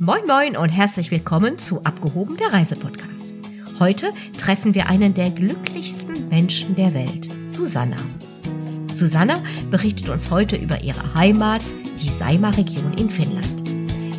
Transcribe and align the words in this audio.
Moin 0.00 0.20
Moin 0.28 0.56
und 0.56 0.68
herzlich 0.68 1.10
willkommen 1.10 1.58
zu 1.58 1.82
Abgehoben 1.82 2.36
der 2.36 2.52
Reisepodcast. 2.52 3.24
Heute 3.80 4.12
treffen 4.38 4.72
wir 4.72 4.88
einen 4.88 5.12
der 5.12 5.28
glücklichsten 5.28 6.28
Menschen 6.28 6.76
der 6.76 6.94
Welt, 6.94 7.28
Susanna. 7.48 7.96
Susanna 8.94 9.42
berichtet 9.72 10.08
uns 10.08 10.30
heute 10.30 10.54
über 10.54 10.82
ihre 10.82 11.14
Heimat, 11.14 11.62
die 12.00 12.10
Saima-Region 12.10 12.94
in 12.96 13.10
Finnland. 13.10 13.68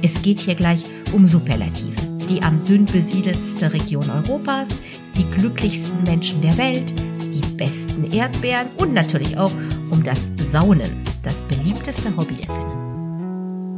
Es 0.01 0.21
geht 0.21 0.41
hier 0.41 0.55
gleich 0.55 0.83
um 1.13 1.25
Superlative, 1.25 1.95
die 2.29 2.43
am 2.43 2.61
dünn 2.65 2.85
besiedelste 2.85 3.71
Region 3.71 4.09
Europas, 4.09 4.67
die 5.15 5.31
glücklichsten 5.31 6.03
Menschen 6.03 6.41
der 6.41 6.57
Welt, 6.57 6.93
die 7.21 7.55
besten 7.55 8.11
Erdbeeren 8.11 8.67
und 8.75 8.93
natürlich 8.93 9.37
auch 9.37 9.53
um 9.91 10.03
das 10.03 10.27
Saunen, 10.51 11.05
das 11.23 11.35
beliebteste 11.43 12.13
Hobby 12.17 12.35
der 12.35 12.53
Finnen. 12.53 12.88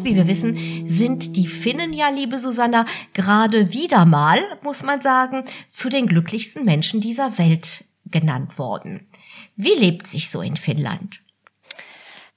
Wie 0.04 0.16
wir 0.16 0.28
wissen, 0.28 0.88
sind 0.88 1.36
die 1.36 1.48
Finnen 1.48 1.94
ja, 1.94 2.10
liebe 2.10 2.40
Susanna, 2.40 2.86
gerade 3.14 3.74
wieder 3.74 4.06
mal, 4.06 4.40
muss 4.62 4.84
man 4.84 5.02
sagen, 5.02 5.44
zu 5.70 5.90
den 5.90 6.08
glücklichsten 6.08 6.66
Menschen 6.66 7.02
dieser 7.02 7.38
Welt 7.38 7.86
genannt 8.06 8.58
worden. 8.58 9.08
Wie 9.56 9.74
lebt 9.74 10.08
sich 10.08 10.30
so 10.30 10.42
in 10.42 10.58
Finnland? 10.58 11.22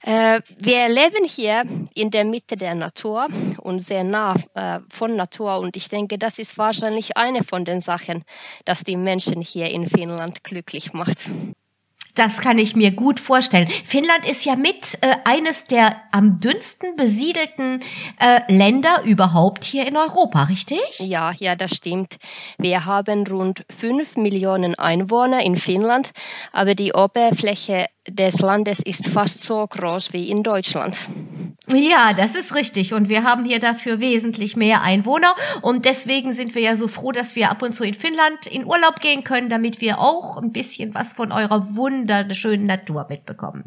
Äh, 0.05 0.41
wir 0.59 0.87
leben 0.87 1.25
hier 1.27 1.63
in 1.95 2.11
der 2.11 2.25
Mitte 2.25 2.55
der 2.55 2.75
Natur 2.75 3.25
und 3.57 3.79
sehr 3.79 4.03
nah 4.03 4.35
äh, 4.53 4.79
von 4.91 5.15
Natur 5.15 5.57
und 5.57 5.75
ich 5.75 5.89
denke, 5.89 6.19
das 6.19 6.37
ist 6.37 6.59
wahrscheinlich 6.59 7.17
eine 7.17 7.43
von 7.43 7.65
den 7.65 7.81
Sachen, 7.81 8.23
dass 8.65 8.83
die 8.83 8.97
Menschen 8.97 9.41
hier 9.41 9.71
in 9.71 9.87
Finnland 9.87 10.43
glücklich 10.43 10.93
macht. 10.93 11.27
Das 12.15 12.39
kann 12.39 12.57
ich 12.57 12.75
mir 12.75 12.91
gut 12.91 13.19
vorstellen. 13.19 13.67
Finnland 13.67 14.25
ist 14.25 14.45
ja 14.45 14.55
mit 14.55 14.97
äh, 15.01 15.15
eines 15.25 15.65
der 15.65 15.97
am 16.11 16.39
dünnsten 16.39 16.95
besiedelten 16.95 17.83
äh, 18.19 18.41
Länder 18.51 19.03
überhaupt 19.03 19.65
hier 19.65 19.85
in 19.85 19.97
Europa, 19.97 20.43
richtig? 20.43 20.79
Ja, 20.99 21.33
ja, 21.37 21.55
das 21.55 21.75
stimmt. 21.75 22.15
Wir 22.57 22.85
haben 22.85 23.27
rund 23.27 23.65
fünf 23.69 24.15
Millionen 24.15 24.79
Einwohner 24.79 25.43
in 25.43 25.57
Finnland, 25.57 26.11
aber 26.53 26.73
die 26.73 26.93
Oberfläche 26.93 27.87
des 28.07 28.39
Landes 28.39 28.79
ist 28.79 29.07
fast 29.07 29.41
so 29.41 29.65
groß 29.65 30.13
wie 30.13 30.29
in 30.29 30.43
Deutschland. 30.43 30.97
Ja, 31.73 32.13
das 32.13 32.35
ist 32.35 32.53
richtig. 32.53 32.93
Und 32.93 33.09
wir 33.09 33.23
haben 33.23 33.43
hier 33.43 33.59
dafür 33.59 33.99
wesentlich 33.99 34.55
mehr 34.55 34.83
Einwohner. 34.83 35.33
Und 35.61 35.85
deswegen 35.85 36.31
sind 36.31 36.53
wir 36.53 36.61
ja 36.61 36.75
so 36.75 36.87
froh, 36.87 37.11
dass 37.11 37.35
wir 37.35 37.49
ab 37.49 37.63
und 37.63 37.73
zu 37.73 37.83
in 37.83 37.95
Finnland 37.95 38.45
in 38.45 38.65
Urlaub 38.65 38.99
gehen 38.99 39.23
können, 39.23 39.49
damit 39.49 39.81
wir 39.81 39.99
auch 39.99 40.37
ein 40.37 40.51
bisschen 40.51 40.93
was 40.93 41.13
von 41.13 41.31
eurer 41.31 41.75
wunderschönen 41.75 42.67
Natur 42.67 43.07
mitbekommen. 43.09 43.63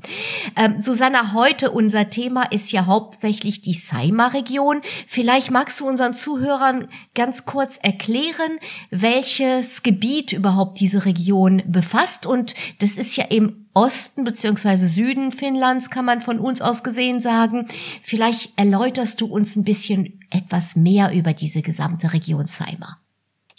Ähm, 0.54 0.80
Susanna, 0.80 1.32
heute 1.32 1.72
unser 1.72 2.08
Thema 2.08 2.44
ist 2.44 2.70
ja 2.70 2.86
hauptsächlich 2.86 3.62
die 3.62 3.74
Saima-Region. 3.74 4.82
Vielleicht 5.08 5.50
magst 5.50 5.80
du 5.80 5.88
unseren 5.88 6.14
Zuhörern 6.14 6.88
ganz 7.16 7.44
kurz 7.46 7.78
erklären, 7.82 8.60
welches 8.90 9.82
Gebiet 9.82 10.32
überhaupt 10.32 10.78
diese 10.78 11.04
Region 11.04 11.64
befasst. 11.66 12.26
Und 12.26 12.54
das 12.78 12.92
ist 12.92 13.16
ja 13.16 13.24
im 13.24 13.67
Osten 13.78 14.24
beziehungsweise 14.24 14.88
Süden 14.88 15.30
Finnlands, 15.30 15.88
kann 15.88 16.04
man 16.04 16.20
von 16.20 16.40
uns 16.40 16.60
aus 16.60 16.82
gesehen 16.82 17.20
sagen. 17.20 17.68
Vielleicht 18.02 18.58
erläuterst 18.58 19.20
du 19.20 19.26
uns 19.26 19.54
ein 19.54 19.62
bisschen 19.62 20.18
etwas 20.30 20.74
mehr 20.74 21.12
über 21.12 21.32
diese 21.32 21.62
gesamte 21.62 22.12
Region 22.12 22.46
Saima. 22.46 22.98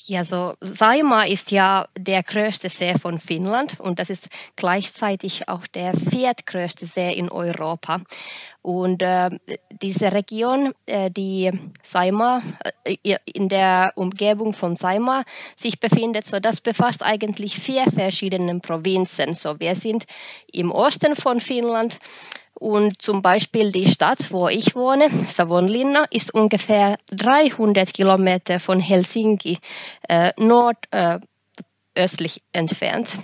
Ja, 0.06 0.26
so 0.26 0.56
Saima 0.60 1.24
ist 1.24 1.52
ja 1.52 1.88
der 1.98 2.24
größte 2.24 2.68
See 2.68 2.98
von 2.98 3.20
Finnland 3.20 3.80
und 3.80 4.00
das 4.00 4.10
ist 4.10 4.28
gleichzeitig 4.58 5.48
auch 5.48 5.68
der 5.68 5.94
viertgrößte 5.96 6.86
See 6.86 7.14
in 7.14 7.30
Europa. 7.30 8.02
Und 8.70 9.02
äh, 9.02 9.32
diese 9.82 10.12
Region, 10.12 10.74
äh, 10.86 11.10
die 11.10 11.50
Saima, 11.82 12.44
äh, 12.84 13.18
in 13.26 13.50
der 13.50 13.94
Umgebung 13.96 14.54
von 14.54 14.76
Saima 14.76 15.24
sich 15.56 15.80
befindet, 15.80 16.28
so 16.28 16.40
das 16.40 16.62
befasst 16.62 17.02
eigentlich 17.02 17.58
vier 17.58 17.86
verschiedene 17.92 18.60
Provinzen. 18.60 19.34
So 19.34 19.60
wir 19.60 19.74
sind 19.74 20.06
im 20.54 20.72
Osten 20.72 21.16
von 21.16 21.42
Finnland 21.42 21.98
und 22.54 23.02
zum 23.02 23.24
Beispiel 23.24 23.72
die 23.72 23.88
Stadt, 23.88 24.32
wo 24.32 24.48
ich 24.50 24.76
wohne, 24.76 25.10
Savonlinna, 25.30 26.06
ist 26.12 26.32
ungefähr 26.32 26.98
300 27.08 27.92
Kilometer 27.92 28.60
von 28.60 28.80
Helsinki 28.80 29.58
äh, 30.08 30.32
nordöstlich 30.38 31.24
äh, 32.54 32.60
entfernt. 32.60 33.18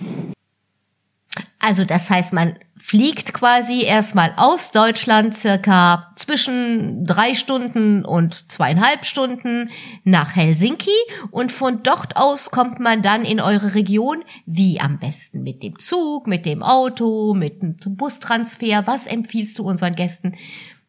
Also 1.66 1.84
das 1.84 2.08
heißt, 2.10 2.32
man 2.32 2.60
fliegt 2.76 3.34
quasi 3.34 3.82
erstmal 3.82 4.32
aus 4.36 4.70
Deutschland 4.70 5.36
circa 5.36 6.12
zwischen 6.14 7.04
drei 7.04 7.34
Stunden 7.34 8.04
und 8.04 8.48
zweieinhalb 8.52 9.04
Stunden 9.04 9.70
nach 10.04 10.36
Helsinki 10.36 10.94
und 11.32 11.50
von 11.50 11.82
dort 11.82 12.16
aus 12.16 12.52
kommt 12.52 12.78
man 12.78 13.02
dann 13.02 13.24
in 13.24 13.40
eure 13.40 13.74
Region. 13.74 14.22
Wie 14.46 14.80
am 14.80 15.00
besten? 15.00 15.42
Mit 15.42 15.64
dem 15.64 15.76
Zug, 15.80 16.28
mit 16.28 16.46
dem 16.46 16.62
Auto, 16.62 17.34
mit 17.34 17.60
dem 17.62 17.76
Bustransfer? 17.96 18.86
Was 18.86 19.08
empfiehlst 19.08 19.58
du 19.58 19.64
unseren 19.64 19.96
Gästen 19.96 20.36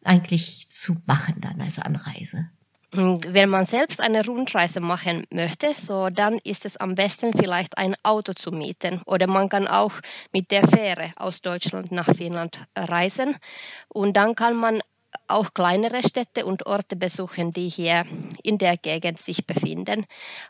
eigentlich 0.04 0.68
zu 0.70 0.94
machen 1.06 1.40
dann 1.40 1.60
als 1.60 1.80
Anreise? 1.80 2.50
Hm, 2.94 3.18
wenn 3.26 3.50
man 3.50 3.66
selbst 3.66 4.00
eine 4.00 4.24
Rundreise 4.24 4.80
machen 4.80 5.26
möchte, 5.30 5.74
so 5.74 6.08
dann 6.08 6.38
ist 6.42 6.64
es 6.64 6.78
am 6.78 6.94
besten 6.94 7.34
vielleicht 7.34 7.76
ein 7.76 7.94
Auto 8.02 8.32
zu 8.32 8.50
mieten. 8.50 9.02
Oder 9.04 9.26
man 9.26 9.50
kann 9.50 9.68
auch 9.68 9.92
mit 10.32 10.50
der 10.50 10.66
Fähre 10.66 11.12
aus 11.16 11.42
Deutschland 11.42 11.92
nach 11.92 12.06
Finnland 12.16 12.64
reisen. 12.74 13.36
Und 13.88 14.16
dann 14.16 14.34
kann 14.34 14.56
man 14.56 14.80
auch 15.26 15.52
kleinere 15.52 16.02
Städte 16.02 16.46
und 16.46 16.64
Orte 16.64 16.96
besuchen, 16.96 17.52
die 17.52 17.68
hier 17.68 18.06
in 18.42 18.56
der 18.56 18.78
Gegend 18.78 19.18
sich 19.18 19.46
befinden. 19.46 20.06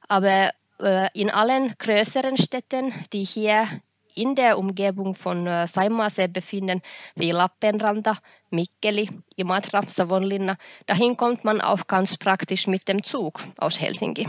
Aber 0.06 0.53
äh, 0.81 1.09
in 1.15 1.31
allen 1.31 1.75
größeren 1.78 2.37
Städten, 2.37 2.94
die 3.12 3.25
hier 3.25 3.81
in 4.19 4.34
der 4.34 4.59
Umgebung 4.59 5.15
von 5.15 5.47
äh, 5.47 5.67
Saimaasee 5.67 6.29
befinden, 6.29 6.83
wie 7.15 7.31
Lappenranta, 7.31 8.19
Mikkeli, 8.51 9.09
Imatra, 9.37 9.83
Savonlinna. 9.87 10.56
Dahin 10.87 11.17
kommt 11.17 11.45
man 11.45 11.61
auch 11.61 11.87
ganz 11.87 12.17
praktisch 12.17 12.67
mit 12.67 12.89
dem 12.89 13.03
Zug 13.03 13.41
aus 13.59 13.81
Helsinki. 13.81 14.27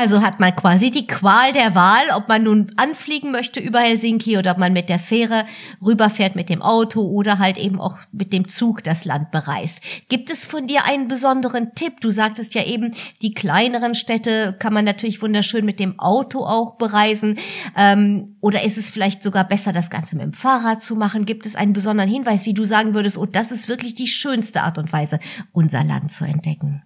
Also 0.00 0.22
hat 0.22 0.38
man 0.38 0.54
quasi 0.54 0.92
die 0.92 1.08
Qual 1.08 1.52
der 1.52 1.74
Wahl, 1.74 2.04
ob 2.14 2.28
man 2.28 2.44
nun 2.44 2.70
anfliegen 2.76 3.32
möchte 3.32 3.58
über 3.58 3.80
Helsinki 3.80 4.38
oder 4.38 4.52
ob 4.52 4.58
man 4.58 4.72
mit 4.72 4.88
der 4.88 5.00
Fähre 5.00 5.44
rüberfährt 5.84 6.36
mit 6.36 6.48
dem 6.48 6.62
Auto 6.62 7.02
oder 7.02 7.40
halt 7.40 7.58
eben 7.58 7.80
auch 7.80 7.98
mit 8.12 8.32
dem 8.32 8.46
Zug 8.46 8.84
das 8.84 9.04
Land 9.04 9.32
bereist. 9.32 9.80
Gibt 10.08 10.30
es 10.30 10.44
von 10.44 10.68
dir 10.68 10.84
einen 10.84 11.08
besonderen 11.08 11.74
Tipp? 11.74 12.00
Du 12.00 12.12
sagtest 12.12 12.54
ja 12.54 12.64
eben, 12.64 12.94
die 13.22 13.34
kleineren 13.34 13.96
Städte 13.96 14.54
kann 14.60 14.72
man 14.72 14.84
natürlich 14.84 15.20
wunderschön 15.20 15.64
mit 15.64 15.80
dem 15.80 15.98
Auto 15.98 16.44
auch 16.44 16.76
bereisen. 16.76 17.36
Ähm, 17.76 18.36
oder 18.40 18.62
ist 18.62 18.78
es 18.78 18.90
vielleicht 18.90 19.24
sogar 19.24 19.42
besser, 19.42 19.72
das 19.72 19.90
Ganze 19.90 20.14
mit 20.14 20.26
dem 20.26 20.32
Fahrrad 20.32 20.80
zu 20.80 20.94
machen? 20.94 21.26
Gibt 21.26 21.44
es 21.44 21.56
einen 21.56 21.72
besonderen 21.72 22.08
Hinweis, 22.08 22.46
wie 22.46 22.54
du 22.54 22.64
sagen 22.66 22.94
würdest, 22.94 23.18
oh, 23.18 23.26
das 23.26 23.50
ist 23.50 23.68
wirklich 23.68 23.96
die 23.96 24.06
schönste 24.06 24.62
Art 24.62 24.78
und 24.78 24.92
Weise, 24.92 25.18
unser 25.50 25.82
Land 25.82 26.12
zu 26.12 26.24
entdecken? 26.24 26.84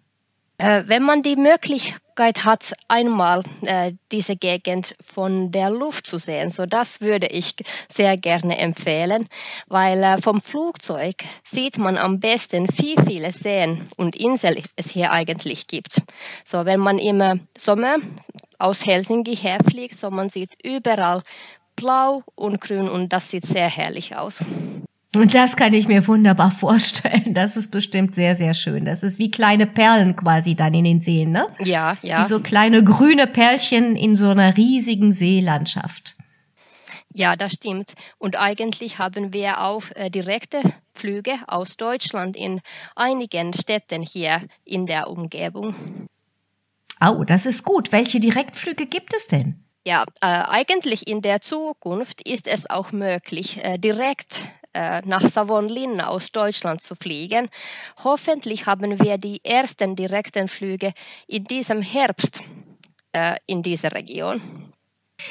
Äh, 0.62 0.84
wenn 0.86 1.02
man 1.02 1.24
die 1.24 1.34
Möglichkeit 1.34 2.44
hat, 2.44 2.72
einmal 2.86 3.42
äh, 3.62 3.94
diese 4.12 4.36
Gegend 4.36 4.94
von 5.02 5.50
der 5.50 5.70
Luft 5.70 6.06
zu 6.06 6.18
sehen, 6.18 6.50
so 6.50 6.66
das 6.66 7.00
würde 7.00 7.26
ich 7.26 7.56
sehr 7.92 8.16
gerne 8.16 8.56
empfehlen, 8.58 9.28
weil 9.66 10.00
äh, 10.04 10.22
vom 10.22 10.40
Flugzeug 10.40 11.16
sieht 11.42 11.78
man 11.78 11.98
am 11.98 12.20
besten, 12.20 12.68
wie 12.76 12.94
viele 13.04 13.32
Seen 13.32 13.88
und 13.96 14.14
Inseln 14.14 14.62
es 14.76 14.88
hier 14.88 15.10
eigentlich 15.10 15.66
gibt. 15.66 16.00
So 16.44 16.64
wenn 16.64 16.78
man 16.78 17.00
im 17.00 17.40
Sommer 17.58 17.96
aus 18.60 18.86
Helsinki 18.86 19.34
herfliegt, 19.34 19.98
so 19.98 20.12
man 20.12 20.28
sieht 20.28 20.54
überall 20.62 21.24
blau 21.74 22.22
und 22.36 22.60
grün 22.60 22.88
und 22.88 23.12
das 23.12 23.30
sieht 23.30 23.46
sehr 23.46 23.68
herrlich 23.68 24.14
aus. 24.14 24.44
Und 25.14 25.34
das 25.34 25.56
kann 25.56 25.74
ich 25.74 25.88
mir 25.88 26.06
wunderbar 26.06 26.50
vorstellen. 26.58 27.34
Das 27.34 27.56
ist 27.56 27.70
bestimmt 27.70 28.14
sehr, 28.14 28.36
sehr 28.36 28.54
schön. 28.54 28.84
Das 28.84 29.02
ist 29.02 29.18
wie 29.18 29.30
kleine 29.30 29.66
Perlen 29.66 30.16
quasi 30.16 30.54
dann 30.54 30.74
in 30.74 30.84
den 30.84 31.00
Seen, 31.00 31.32
ne? 31.32 31.46
Ja, 31.60 31.96
ja. 32.02 32.24
Wie 32.24 32.28
so 32.28 32.40
kleine 32.40 32.82
grüne 32.82 33.26
Perlchen 33.26 33.96
in 33.96 34.16
so 34.16 34.28
einer 34.28 34.56
riesigen 34.56 35.12
Seelandschaft. 35.12 36.16
Ja, 37.14 37.36
das 37.36 37.52
stimmt. 37.52 37.92
Und 38.18 38.36
eigentlich 38.36 38.98
haben 38.98 39.34
wir 39.34 39.60
auch 39.60 39.82
äh, 39.94 40.08
direkte 40.08 40.62
Flüge 40.94 41.34
aus 41.46 41.76
Deutschland 41.76 42.36
in 42.36 42.60
einigen 42.96 43.52
Städten 43.52 44.02
hier 44.02 44.42
in 44.64 44.86
der 44.86 45.08
Umgebung. 45.08 45.74
Oh, 47.04 47.24
das 47.24 47.44
ist 47.44 47.64
gut. 47.64 47.92
Welche 47.92 48.18
Direktflüge 48.18 48.86
gibt 48.86 49.12
es 49.14 49.26
denn? 49.26 49.62
Ja, 49.84 50.04
äh, 50.22 50.26
eigentlich 50.26 51.06
in 51.06 51.20
der 51.20 51.40
Zukunft 51.40 52.26
ist 52.26 52.46
es 52.46 52.70
auch 52.70 52.92
möglich, 52.92 53.62
äh, 53.62 53.78
direkt 53.78 54.46
nach 54.74 55.20
Savonlinna 55.20 56.08
aus 56.08 56.32
Deutschland 56.32 56.80
zu 56.80 56.94
fliegen. 56.94 57.48
Hoffentlich 58.02 58.66
haben 58.66 58.98
wir 59.02 59.18
die 59.18 59.44
ersten 59.44 59.96
direkten 59.96 60.48
Flüge 60.48 60.92
in 61.26 61.44
diesem 61.44 61.82
Herbst 61.82 62.40
äh, 63.12 63.36
in 63.46 63.62
dieser 63.62 63.92
Region. 63.92 64.72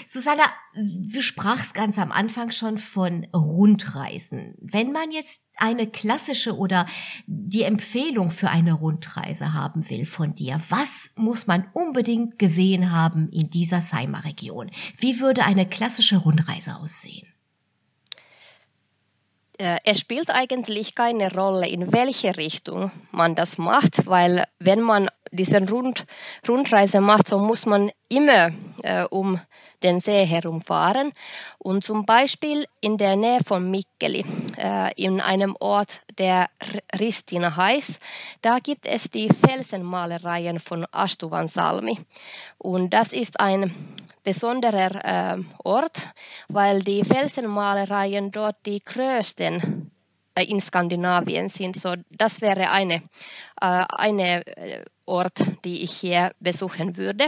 Susanna, 0.07 0.43
du 0.73 1.21
sprachst 1.21 1.73
ganz 1.73 1.97
am 1.97 2.11
Anfang 2.11 2.51
schon 2.51 2.77
von 2.77 3.25
Rundreisen. 3.33 4.55
Wenn 4.59 4.91
man 4.91 5.11
jetzt 5.11 5.41
eine 5.57 5.87
klassische 5.87 6.55
oder 6.55 6.85
die 7.25 7.63
Empfehlung 7.63 8.31
für 8.31 8.49
eine 8.49 8.73
Rundreise 8.73 9.53
haben 9.53 9.89
will 9.89 10.05
von 10.05 10.33
dir, 10.33 10.61
was 10.69 11.11
muss 11.15 11.45
man 11.45 11.67
unbedingt 11.73 12.39
gesehen 12.39 12.91
haben 12.91 13.29
in 13.29 13.49
dieser 13.49 13.81
Saima-Region? 13.81 14.71
Wie 14.97 15.19
würde 15.19 15.43
eine 15.43 15.67
klassische 15.67 16.17
Rundreise 16.17 16.77
aussehen? 16.77 17.30
Äh, 19.61 19.77
es 19.83 19.99
spielt 19.99 20.31
eigentlich 20.31 20.95
keine 20.95 21.31
Rolle, 21.31 21.67
in 21.67 21.93
welche 21.93 22.35
Richtung 22.35 22.91
man 23.11 23.35
das 23.35 23.59
macht, 23.59 24.07
weil 24.07 24.45
wenn 24.57 24.81
man 24.81 25.07
diese 25.31 25.65
Rund, 25.67 26.05
Rundreise 26.47 27.01
macht, 27.01 27.27
so 27.27 27.39
muss 27.39 27.65
man 27.65 27.91
immer 28.09 28.51
äh, 28.83 29.05
um 29.05 29.39
den 29.83 29.99
See 29.99 30.25
herumfahren. 30.25 31.13
Und 31.57 31.83
zum 31.83 32.05
Beispiel 32.05 32.67
in 32.81 32.97
der 32.97 33.15
Nähe 33.15 33.39
von 33.45 33.71
Mikkeli, 33.71 34.25
äh, 34.57 34.93
in 34.95 35.21
einem 35.21 35.55
Ort, 35.59 36.01
der 36.17 36.49
Ristina 36.99 37.55
heißt, 37.55 37.99
da 38.41 38.59
gibt 38.59 38.85
es 38.85 39.09
die 39.09 39.29
Felsenmalereien 39.29 40.59
von 40.59 40.85
Astuvan 40.91 41.47
Salmi. 41.47 41.99
Und 42.57 42.91
das 42.91 43.13
ist 43.13 43.39
ein 43.39 43.73
besonderer 44.23 45.37
äh, 45.37 45.43
Ort, 45.63 46.01
weil 46.47 46.81
die 46.81 47.03
Felsenmalereien 47.03 48.31
dort 48.31 48.57
die 48.65 48.83
größten 48.83 49.91
äh, 50.35 50.45
in 50.45 50.61
Skandinavien 50.61 51.49
sind. 51.49 51.75
So, 51.75 51.95
das 52.09 52.41
wäre 52.41 52.69
eine, 52.69 52.95
äh, 53.59 53.85
eine 53.89 54.45
äh, 54.45 54.85
Ort, 55.11 55.39
die 55.65 55.83
ich 55.83 55.91
hier 55.91 56.31
besuchen 56.39 56.97
würde. 56.97 57.27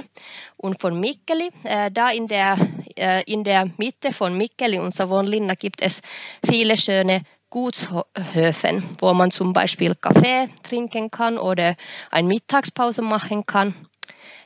Und 0.58 0.80
von 0.82 1.00
Mikkeli, 1.00 1.50
äh, 1.64 1.92
da 1.92 2.10
in 2.10 2.28
der, 2.28 2.58
äh, 2.96 3.24
in 3.32 3.44
der 3.44 3.70
Mitte 3.78 4.12
von 4.12 4.38
Mikkeli 4.38 4.80
und 4.80 4.94
Savonlinna 4.94 5.56
gibt 5.56 5.82
es 5.82 6.02
viele 6.46 6.78
schöne 6.78 7.24
Gutshöfen, 7.50 8.84
wo 9.00 9.14
man 9.14 9.30
zum 9.30 9.54
Beispiel 9.54 9.94
Kaffee 9.96 10.50
trinken 10.64 11.12
kann 11.12 11.38
oder 11.38 11.76
eine 12.10 12.28
Mittagspause 12.28 13.04
machen 13.04 13.46
kann. 13.46 13.76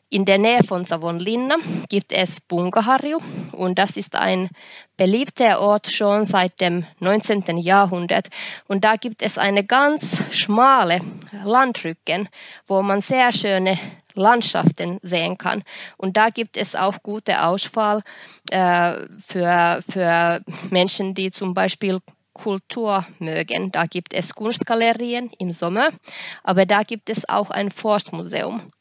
In 0.10 0.24
der 0.24 0.38
Nähe 0.38 0.64
von 0.64 0.86
Savonlinna 0.86 1.58
gibt 1.90 2.14
es 2.14 2.40
Punkaharju 2.40 3.20
und 3.52 3.78
das 3.78 3.98
ist 3.98 4.16
ein 4.16 4.48
beliebter 4.96 5.60
Ort 5.60 5.88
schon 5.88 6.24
seit 6.24 6.62
dem 6.62 6.86
19. 7.02 7.58
Jahrhundert. 7.58 8.30
Und 8.70 8.86
da 8.86 8.96
gibt 8.96 9.22
es 9.22 9.38
eine 9.38 9.66
ganz 9.66 10.24
schmale 10.32 11.02
Landrücken, 11.44 12.30
wo 12.68 12.82
man 12.82 13.02
sehr 13.02 13.34
schöne 13.34 13.78
Landschaften 14.14 14.98
sehen 15.02 15.38
kann. 15.38 15.64
Und 15.98 16.16
da 16.16 16.30
gibt 16.30 16.56
es 16.56 16.74
auch 16.74 17.04
gute 17.04 17.44
Auswahl 17.44 18.02
äh, 18.50 18.94
für, 19.20 19.82
für 19.90 20.42
Menschen, 20.70 21.16
die 21.16 21.32
zum 21.32 21.54
Beispiel 21.54 22.00
Kultur 22.32 23.06
mögen. 23.20 23.74
Da 23.74 23.86
gibt 23.88 24.14
es 24.14 24.34
Kunstgalerien 24.34 25.32
im 25.38 25.52
Sommer, 25.52 25.90
aber 26.44 26.66
da 26.66 26.84
gibt 26.84 27.10
es 27.10 27.28
auch 27.28 27.50
ein 27.50 27.72
Forstmuseum. 27.72 28.72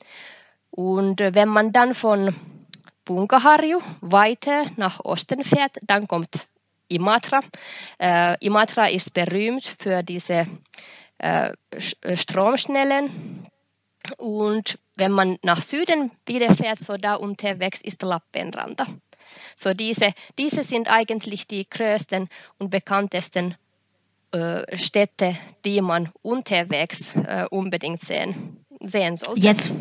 Und 0.77 1.21
äh, 1.21 1.35
wenn 1.35 1.49
man 1.49 1.73
dann 1.73 1.95
von 1.95 2.35
Punkaharju 3.05 3.81
weiter 4.03 4.67
nach 4.77 5.01
Osten 5.05 5.43
fährt, 5.43 5.77
dann 5.83 6.07
kommt 6.07 6.49
Imatra. 6.89 7.41
Äh, 7.99 8.37
Imatra 8.45 8.89
ist 8.89 9.13
berühmt 9.15 9.65
für 9.79 10.03
diese 10.03 10.47
äh, 11.19 11.53
äh, 12.03 12.17
Stromschnellen. 12.17 13.49
Und 14.19 14.79
wenn 14.97 15.13
man 15.13 15.39
nach 15.43 15.63
Süden 15.63 16.11
wieder 16.27 16.55
fährt, 16.55 16.81
so 16.81 16.97
da 16.97 17.15
unterwegs 17.15 17.81
ist 17.81 18.03
Lappenranta. 18.03 18.87
So 19.57 19.73
diese, 19.73 20.13
diese 20.39 20.63
sind 20.63 20.89
eigentlich 20.89 21.47
die 21.47 21.69
größten 21.69 22.29
und 22.59 22.71
bekanntesten 22.71 23.57
äh, 24.33 24.77
Städte, 24.77 25.37
die 25.65 25.81
man 25.81 26.13
unterwegs 26.23 27.17
äh, 27.17 27.47
unbedingt 27.51 28.01
sehen, 28.01 28.66
sehen 28.81 29.17
sollte. 29.17 29.41
Jetzt 29.41 29.73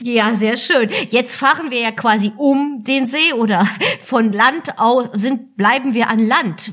ja, 0.00 0.34
sehr 0.34 0.56
schön. 0.56 0.90
Jetzt 1.10 1.36
fahren 1.36 1.70
wir 1.70 1.80
ja 1.80 1.90
quasi 1.90 2.32
um 2.36 2.84
den 2.84 3.06
See 3.06 3.32
oder 3.32 3.66
von 4.00 4.32
Land 4.32 4.78
aus 4.78 5.08
sind, 5.14 5.56
bleiben 5.56 5.92
wir 5.92 6.08
an 6.08 6.24
Land. 6.24 6.72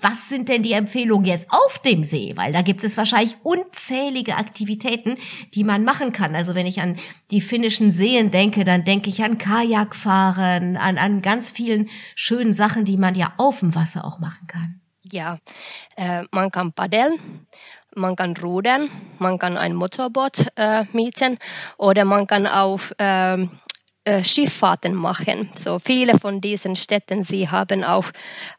Was 0.00 0.28
sind 0.28 0.48
denn 0.48 0.62
die 0.62 0.72
Empfehlungen 0.72 1.24
jetzt 1.24 1.48
auf 1.50 1.78
dem 1.78 2.04
See? 2.04 2.32
Weil 2.36 2.52
da 2.52 2.62
gibt 2.62 2.84
es 2.84 2.96
wahrscheinlich 2.96 3.36
unzählige 3.42 4.36
Aktivitäten, 4.36 5.16
die 5.54 5.64
man 5.64 5.84
machen 5.84 6.12
kann. 6.12 6.34
Also 6.34 6.54
wenn 6.54 6.66
ich 6.66 6.82
an 6.82 6.96
die 7.30 7.40
finnischen 7.40 7.92
Seen 7.92 8.30
denke, 8.30 8.64
dann 8.64 8.84
denke 8.84 9.08
ich 9.08 9.22
an 9.22 9.38
Kajakfahren, 9.38 10.76
an, 10.76 10.98
an 10.98 11.22
ganz 11.22 11.50
vielen 11.50 11.88
schönen 12.14 12.52
Sachen, 12.52 12.84
die 12.84 12.98
man 12.98 13.14
ja 13.14 13.32
auf 13.38 13.60
dem 13.60 13.74
Wasser 13.74 14.04
auch 14.04 14.18
machen 14.18 14.46
kann. 14.46 14.80
Ja, 15.10 15.38
äh, 15.96 16.24
man 16.30 16.50
kann 16.50 16.72
paddeln 16.72 17.46
man 17.96 18.16
kann 18.16 18.36
rudern, 18.36 18.90
man 19.18 19.38
kann 19.38 19.56
ein 19.56 19.74
Motorboot 19.74 20.46
äh, 20.56 20.84
mieten 20.92 21.38
oder 21.78 22.04
man 22.04 22.26
kann 22.26 22.46
auch 22.46 22.80
ähm, 22.98 23.50
äh, 24.04 24.22
Schifffahrten 24.22 24.94
machen. 24.94 25.50
So 25.54 25.78
viele 25.78 26.18
von 26.18 26.42
diesen 26.42 26.76
Städten, 26.76 27.22
sie 27.22 27.48
haben 27.48 27.82
auch, 27.84 28.04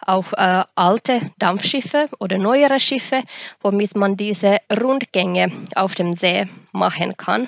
auch 0.02 0.34
äh, 0.34 0.64
alte 0.74 1.22
Dampfschiffe 1.38 2.08
oder 2.20 2.40
neuere 2.40 2.80
Schiffe, 2.80 3.22
womit 3.62 3.96
man 3.96 4.18
diese 4.18 4.58
Rundgänge 4.72 5.52
auf 5.76 5.94
dem 5.94 6.14
See 6.14 6.48
machen 6.72 7.16
kann. 7.16 7.48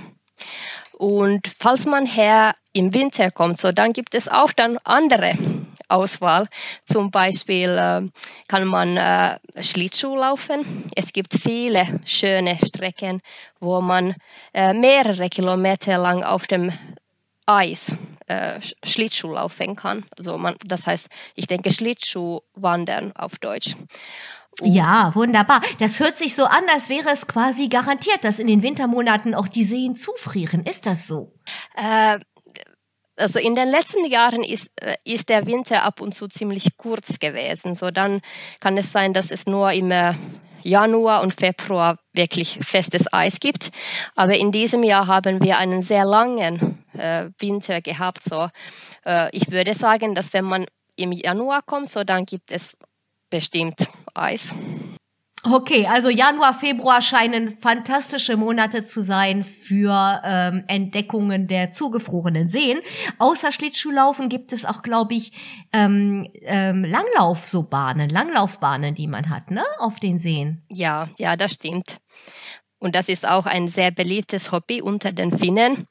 Und 0.93 1.49
falls 1.59 1.87
man 1.87 2.05
her 2.05 2.55
im 2.71 2.93
Winter 2.93 3.31
kommt, 3.31 3.59
so 3.59 3.71
dann 3.71 3.93
gibt 3.93 4.13
es 4.13 4.27
auch 4.27 4.51
dann 4.51 4.77
andere 4.83 5.33
Auswahl. 5.89 6.47
Zum 6.85 7.11
Beispiel 7.11 7.69
äh, 7.69 8.01
kann 8.47 8.67
man 8.67 8.97
äh, 8.97 9.39
Schlittschuh 9.61 10.15
laufen. 10.15 10.89
Es 10.95 11.13
gibt 11.13 11.33
viele 11.33 11.99
schöne 12.05 12.57
Strecken, 12.57 13.21
wo 13.59 13.81
man 13.81 14.15
äh, 14.53 14.73
mehrere 14.73 15.29
Kilometer 15.29 15.97
lang 15.97 16.23
auf 16.23 16.47
dem 16.47 16.71
Eis 17.45 17.91
äh, 18.27 18.59
Schlittschuh 18.83 19.31
laufen 19.31 19.75
kann. 19.75 20.05
Also 20.17 20.37
man, 20.37 20.55
das 20.65 20.85
heißt, 20.85 21.07
ich 21.35 21.47
denke 21.47 21.71
Schlittschuh 21.71 22.41
wandern 22.55 23.13
auf 23.15 23.39
Deutsch. 23.39 23.75
Ja, 24.63 25.13
wunderbar. 25.13 25.61
Das 25.79 25.99
hört 25.99 26.17
sich 26.17 26.35
so 26.35 26.45
an, 26.45 26.63
als 26.73 26.89
wäre 26.89 27.09
es 27.09 27.27
quasi 27.27 27.67
garantiert, 27.67 28.23
dass 28.23 28.39
in 28.39 28.47
den 28.47 28.63
Wintermonaten 28.63 29.35
auch 29.35 29.47
die 29.47 29.63
Seen 29.63 29.95
zufrieren. 29.95 30.63
Ist 30.63 30.87
das 30.87 31.07
so? 31.07 31.31
Äh, 31.75 32.19
also 33.17 33.39
in 33.39 33.55
den 33.55 33.67
letzten 33.67 34.05
Jahren 34.05 34.43
ist, 34.43 34.71
äh, 34.81 34.95
ist 35.03 35.29
der 35.29 35.45
Winter 35.45 35.83
ab 35.83 36.01
und 36.01 36.15
zu 36.15 36.27
ziemlich 36.27 36.77
kurz 36.77 37.19
gewesen. 37.19 37.75
So 37.75 37.91
dann 37.91 38.21
kann 38.59 38.77
es 38.77 38.91
sein, 38.91 39.13
dass 39.13 39.31
es 39.31 39.45
nur 39.45 39.71
im 39.71 39.91
äh, 39.91 40.13
Januar 40.63 41.21
und 41.21 41.33
Februar 41.33 41.97
wirklich 42.13 42.59
festes 42.61 43.11
Eis 43.11 43.39
gibt. 43.39 43.71
Aber 44.15 44.35
in 44.35 44.51
diesem 44.51 44.83
Jahr 44.83 45.07
haben 45.07 45.41
wir 45.41 45.57
einen 45.57 45.81
sehr 45.81 46.05
langen 46.05 46.83
äh, 46.97 47.29
Winter 47.39 47.81
gehabt. 47.81 48.23
So, 48.23 48.49
äh, 49.05 49.29
ich 49.31 49.51
würde 49.51 49.73
sagen, 49.73 50.13
dass 50.13 50.33
wenn 50.33 50.45
man 50.45 50.65
im 50.95 51.11
Januar 51.11 51.61
kommt, 51.61 51.89
so 51.89 52.03
dann 52.03 52.25
gibt 52.25 52.51
es 52.51 52.75
bestimmt 53.29 53.87
Eis. 54.13 54.53
Okay, 55.43 55.85
also 55.85 56.09
Januar, 56.09 56.53
Februar 56.53 57.01
scheinen 57.01 57.57
fantastische 57.57 58.35
Monate 58.37 58.83
zu 58.83 59.01
sein 59.01 59.43
für 59.43 60.21
ähm, 60.25 60.63
Entdeckungen 60.67 61.47
der 61.47 61.71
zugefrorenen 61.71 62.49
Seen. 62.49 62.79
Außer 63.19 63.51
Schlittschuhlaufen 63.51 64.29
gibt 64.29 64.51
es 64.51 64.65
auch, 64.65 64.81
glaube 64.81 65.13
ich, 65.13 65.31
ähm, 65.73 66.27
ähm, 66.41 66.83
Langlauf 66.83 67.47
Langlaufbahnen, 68.09 68.95
die 68.95 69.07
man 69.07 69.29
hat, 69.29 69.51
ne, 69.51 69.63
auf 69.79 69.99
den 69.99 70.17
Seen. 70.17 70.63
Ja, 70.69 71.09
ja, 71.17 71.37
das 71.37 71.53
stimmt. 71.53 71.97
Und 72.79 72.95
das 72.95 73.09
ist 73.09 73.27
auch 73.27 73.45
ein 73.45 73.67
sehr 73.67 73.91
beliebtes 73.91 74.51
Hobby 74.51 74.81
unter 74.81 75.11
den 75.11 75.37
Finnen. 75.37 75.87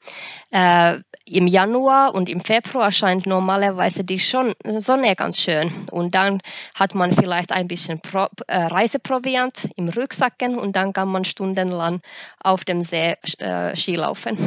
Äh, 0.51 0.99
Im 1.29 1.45
Januar 1.45 2.15
und 2.15 2.29
im 2.29 2.39
Februar 2.39 2.91
scheint 2.91 3.25
normalerweise 3.25 4.05
die 4.05 4.17
Sonne 4.17 5.15
ganz 5.15 5.37
schön. 5.39 5.71
Und 5.91 6.15
dann 6.15 6.39
hat 6.73 6.95
man 6.95 7.11
vielleicht 7.11 7.51
ein 7.51 7.67
bisschen 7.67 7.99
äh, 8.47 8.57
Reiseproviant 8.57 9.69
im 9.75 9.89
Rucksacken 9.89 10.57
und 10.57 10.77
dann 10.77 10.93
kann 10.93 11.09
man 11.09 11.25
stundenlang 11.25 11.99
auf 12.41 12.63
dem 12.63 12.83
See 12.83 13.15
äh, 13.39 13.75
Skilaufen. 13.75 14.37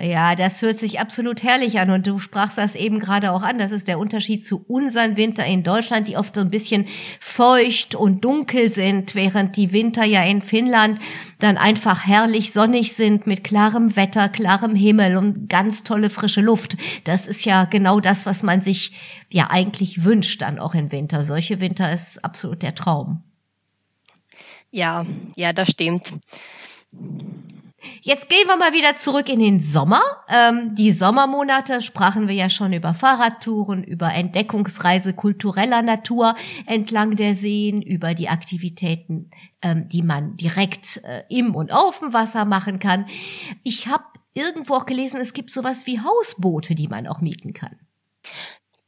Ja, 0.00 0.34
das 0.34 0.60
hört 0.60 0.78
sich 0.78 0.98
absolut 0.98 1.42
herrlich 1.42 1.78
an 1.78 1.90
und 1.90 2.06
du 2.06 2.18
sprachst 2.18 2.58
das 2.58 2.74
eben 2.74 3.00
gerade 3.00 3.30
auch 3.32 3.42
an. 3.42 3.58
Das 3.58 3.70
ist 3.70 3.86
der 3.86 3.98
Unterschied 3.98 4.46
zu 4.46 4.64
unseren 4.66 5.16
Winter 5.16 5.44
in 5.44 5.62
Deutschland, 5.62 6.08
die 6.08 6.16
oft 6.16 6.34
so 6.34 6.40
ein 6.40 6.50
bisschen 6.50 6.86
feucht 7.20 7.94
und 7.94 8.24
dunkel 8.24 8.70
sind, 8.70 9.14
während 9.14 9.56
die 9.56 9.72
Winter 9.72 10.04
ja 10.04 10.22
in 10.24 10.42
Finnland 10.42 11.00
dann 11.44 11.58
einfach 11.58 12.06
herrlich 12.06 12.52
sonnig 12.52 12.94
sind 12.94 13.26
mit 13.26 13.44
klarem 13.44 13.96
Wetter, 13.96 14.28
klarem 14.28 14.74
Himmel 14.74 15.16
und 15.16 15.48
ganz 15.48 15.84
tolle 15.84 16.10
frische 16.10 16.40
Luft. 16.40 16.76
Das 17.04 17.26
ist 17.26 17.44
ja 17.44 17.66
genau 17.66 18.00
das, 18.00 18.26
was 18.26 18.42
man 18.42 18.62
sich 18.62 18.92
ja 19.30 19.50
eigentlich 19.50 20.04
wünscht 20.04 20.42
dann 20.42 20.58
auch 20.58 20.74
im 20.74 20.90
Winter. 20.90 21.22
Solche 21.22 21.60
Winter 21.60 21.92
ist 21.92 22.24
absolut 22.24 22.62
der 22.62 22.74
Traum. 22.74 23.22
Ja, 24.70 25.06
ja, 25.36 25.52
das 25.52 25.70
stimmt. 25.70 26.12
Jetzt 28.02 28.28
gehen 28.28 28.46
wir 28.46 28.56
mal 28.56 28.72
wieder 28.72 28.96
zurück 28.96 29.28
in 29.28 29.40
den 29.40 29.60
Sommer. 29.60 30.00
Ähm, 30.28 30.74
die 30.74 30.92
Sommermonate 30.92 31.82
sprachen 31.82 32.28
wir 32.28 32.34
ja 32.34 32.48
schon 32.48 32.72
über 32.72 32.94
Fahrradtouren, 32.94 33.84
über 33.84 34.12
Entdeckungsreise 34.12 35.14
kultureller 35.14 35.82
Natur 35.82 36.36
entlang 36.66 37.16
der 37.16 37.34
Seen, 37.34 37.82
über 37.82 38.14
die 38.14 38.28
Aktivitäten, 38.28 39.30
ähm, 39.62 39.88
die 39.88 40.02
man 40.02 40.36
direkt 40.36 41.02
äh, 41.04 41.24
im 41.28 41.54
und 41.54 41.72
auf 41.72 42.00
dem 42.00 42.12
Wasser 42.12 42.44
machen 42.44 42.78
kann. 42.78 43.06
Ich 43.62 43.86
habe 43.86 44.04
irgendwo 44.34 44.74
auch 44.74 44.86
gelesen, 44.86 45.20
es 45.20 45.32
gibt 45.32 45.50
sowas 45.50 45.86
wie 45.86 46.00
Hausboote, 46.00 46.74
die 46.74 46.88
man 46.88 47.06
auch 47.06 47.20
mieten 47.20 47.52
kann. 47.52 47.76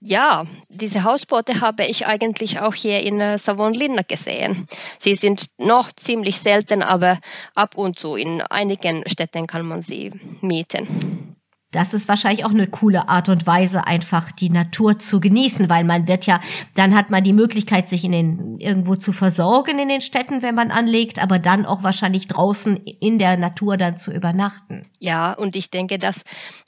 Ja, 0.01 0.45
diese 0.69 1.05
Hausboote 1.05 1.61
habe 1.61 1.87
ich 1.87 2.07
eigentlich 2.07 2.61
auch 2.61 2.75
hier 2.75 3.01
in 3.01 3.21
äh, 3.21 3.39
Savonlinna 3.39 4.03
gesehen. 4.03 4.67
Sie 4.99 5.15
sind 5.15 5.47
noch 5.59 5.91
ziemlich 5.93 6.39
selten, 6.39 6.83
aber 6.83 7.19
ab 7.55 7.77
und 7.77 7.99
zu 7.99 8.15
in 8.15 8.43
einigen 8.43 9.09
Städten 9.09 9.47
kann 9.47 9.67
man 9.67 9.81
sie 9.81 10.11
mieten 10.43 11.36
das 11.73 11.95
ist 11.95 12.09
wahrscheinlich 12.09 12.45
auch 12.45 12.51
eine 12.51 12.67
coole 12.67 13.09
Art 13.09 13.29
und 13.29 13.47
Weise, 13.47 13.87
einfach 13.87 14.33
die 14.33 14.51
Natur 14.51 14.99
zu 14.99 15.21
genießen, 15.21 15.69
weil 15.69 15.85
man 15.85 16.09
wird 16.09 16.27
ja, 16.27 16.41
dann 16.75 16.95
hat 16.95 17.11
man 17.11 17.25
die 17.25 17.33
Möglichkeit, 17.33 17.89
sich 17.89 18.05
in 18.05 18.13
den, 18.13 18.59
irgendwo 18.59 18.97
zu 18.97 19.13
versorgen 19.13 19.79
in 19.79 19.89
den 19.89 20.01
Städten, 20.01 20.43
wenn 20.43 20.55
man 20.55 20.71
anlegt, 20.71 21.21
aber 21.23 21.39
dann 21.39 21.67
auch 21.67 21.83
wahrscheinlich 21.83 22.29
draußen 22.29 22.77
in 22.77 23.19
der 23.19 23.37
Natur 23.37 23.77
dann 23.77 23.97
zu 23.97 24.13
übernachten. 24.13 24.87
Ja, 24.99 25.33
und 25.33 25.57
ich 25.57 25.71
denke, 25.71 25.99
dass, 25.99 26.23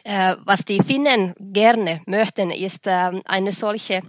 äh, 0.04 0.36
was 0.44 0.64
die 0.64 0.82
Finnen 0.82 1.34
gerne 1.38 2.00
möchten, 2.06 2.50
ist 2.50 2.86
äh, 2.86 3.22
eine 3.24 3.52
solche 3.52 4.02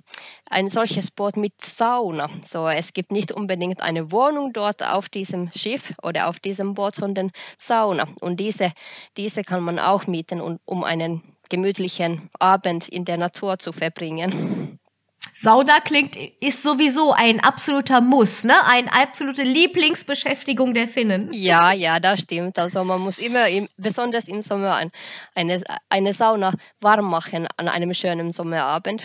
ein 0.49 0.67
solches 0.67 1.11
Boot 1.11 1.37
mit 1.37 1.53
Sauna. 1.63 2.29
So, 2.43 2.67
es 2.67 2.93
gibt 2.93 3.11
nicht 3.11 3.31
unbedingt 3.31 3.81
eine 3.81 4.11
Wohnung 4.11 4.53
dort 4.53 4.83
auf 4.83 5.09
diesem 5.09 5.51
Schiff 5.55 5.93
oder 6.01 6.27
auf 6.27 6.39
diesem 6.39 6.73
Boot, 6.73 6.95
sondern 6.95 7.31
Sauna. 7.57 8.07
Und 8.19 8.39
diese, 8.39 8.71
diese 9.17 9.43
kann 9.43 9.63
man 9.63 9.79
auch 9.79 10.07
mieten, 10.07 10.41
um 10.65 10.83
einen 10.83 11.21
gemütlichen 11.49 12.29
Abend 12.39 12.87
in 12.87 13.05
der 13.05 13.17
Natur 13.17 13.59
zu 13.59 13.71
verbringen. 13.71 14.79
Sauna 15.33 15.79
klingt, 15.79 16.17
ist 16.41 16.63
sowieso 16.63 17.13
ein 17.13 17.39
absoluter 17.39 18.01
Muss, 18.01 18.43
ne? 18.43 18.55
Eine 18.67 18.91
absolute 18.91 19.43
Lieblingsbeschäftigung 19.43 20.73
der 20.73 20.87
Finnen. 20.87 21.29
Ja, 21.31 21.71
ja, 21.71 22.01
das 22.01 22.21
stimmt. 22.21 22.59
Also 22.59 22.83
man 22.83 22.99
muss 22.99 23.19
immer, 23.19 23.47
im, 23.47 23.69
besonders 23.77 24.27
im 24.27 24.41
Sommer, 24.41 24.75
ein, 24.75 24.91
eine, 25.35 25.63
eine 25.87 26.13
Sauna 26.13 26.53
warm 26.81 27.09
machen 27.09 27.47
an 27.55 27.69
einem 27.69 27.93
schönen 27.93 28.33
Sommerabend. 28.33 29.03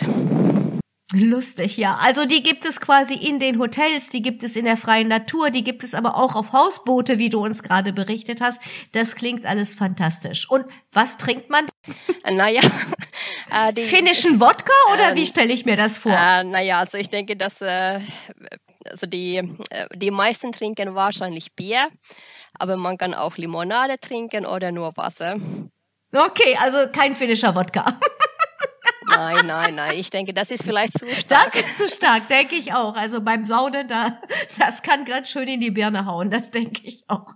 Lustig, 1.13 1.77
ja. 1.77 1.99
Also 2.01 2.25
die 2.25 2.41
gibt 2.41 2.65
es 2.65 2.81
quasi 2.81 3.13
in 3.13 3.39
den 3.39 3.59
Hotels, 3.59 4.09
die 4.09 4.23
gibt 4.23 4.41
es 4.41 4.55
in 4.55 4.65
der 4.65 4.75
freien 4.75 5.07
Natur, 5.07 5.51
die 5.51 5.63
gibt 5.63 5.83
es 5.83 5.93
aber 5.93 6.17
auch 6.17 6.35
auf 6.35 6.51
Hausboote, 6.51 7.19
wie 7.19 7.29
du 7.29 7.43
uns 7.43 7.61
gerade 7.61 7.93
berichtet 7.93 8.41
hast. 8.41 8.59
Das 8.91 9.15
klingt 9.15 9.45
alles 9.45 9.75
fantastisch. 9.75 10.49
Und 10.49 10.65
was 10.91 11.17
trinkt 11.17 11.49
man? 11.49 11.67
Naja. 12.29 12.61
Äh, 13.51 13.73
die, 13.73 13.83
Finnischen 13.83 14.39
Wodka 14.39 14.73
oder 14.93 15.13
äh, 15.13 15.15
wie 15.15 15.25
stelle 15.25 15.53
ich 15.53 15.65
mir 15.65 15.77
das 15.77 15.97
vor? 15.97 16.11
Äh, 16.11 16.43
naja, 16.43 16.79
also 16.79 16.97
ich 16.97 17.09
denke, 17.09 17.35
dass 17.37 17.61
äh, 17.61 17.99
also 18.89 19.05
die, 19.05 19.37
äh, 19.69 19.87
die 19.95 20.11
meisten 20.11 20.51
trinken 20.51 20.95
wahrscheinlich 20.95 21.53
Bier, 21.53 21.89
aber 22.55 22.75
man 22.75 22.97
kann 22.97 23.13
auch 23.13 23.37
Limonade 23.37 23.99
trinken 23.99 24.45
oder 24.45 24.71
nur 24.71 24.97
Wasser. 24.97 25.37
Okay, 26.11 26.57
also 26.59 26.89
kein 26.91 27.15
finnischer 27.15 27.55
Wodka. 27.55 27.99
Nein, 29.07 29.45
nein, 29.45 29.75
nein. 29.75 29.97
Ich 29.97 30.09
denke, 30.09 30.33
das 30.33 30.51
ist 30.51 30.63
vielleicht 30.63 30.97
zu 30.97 31.07
stark. 31.15 31.51
Das 31.53 31.61
ist 31.61 31.77
zu 31.77 31.89
stark, 31.89 32.27
denke 32.27 32.55
ich 32.55 32.73
auch. 32.73 32.95
Also 32.95 33.21
beim 33.21 33.45
Saunen, 33.45 33.87
da, 33.87 34.19
das 34.59 34.81
kann 34.81 35.05
ganz 35.05 35.29
schön 35.29 35.47
in 35.47 35.59
die 35.59 35.71
Birne 35.71 36.05
hauen. 36.05 36.29
Das 36.29 36.51
denke 36.51 36.81
ich 36.83 37.03
auch. 37.07 37.35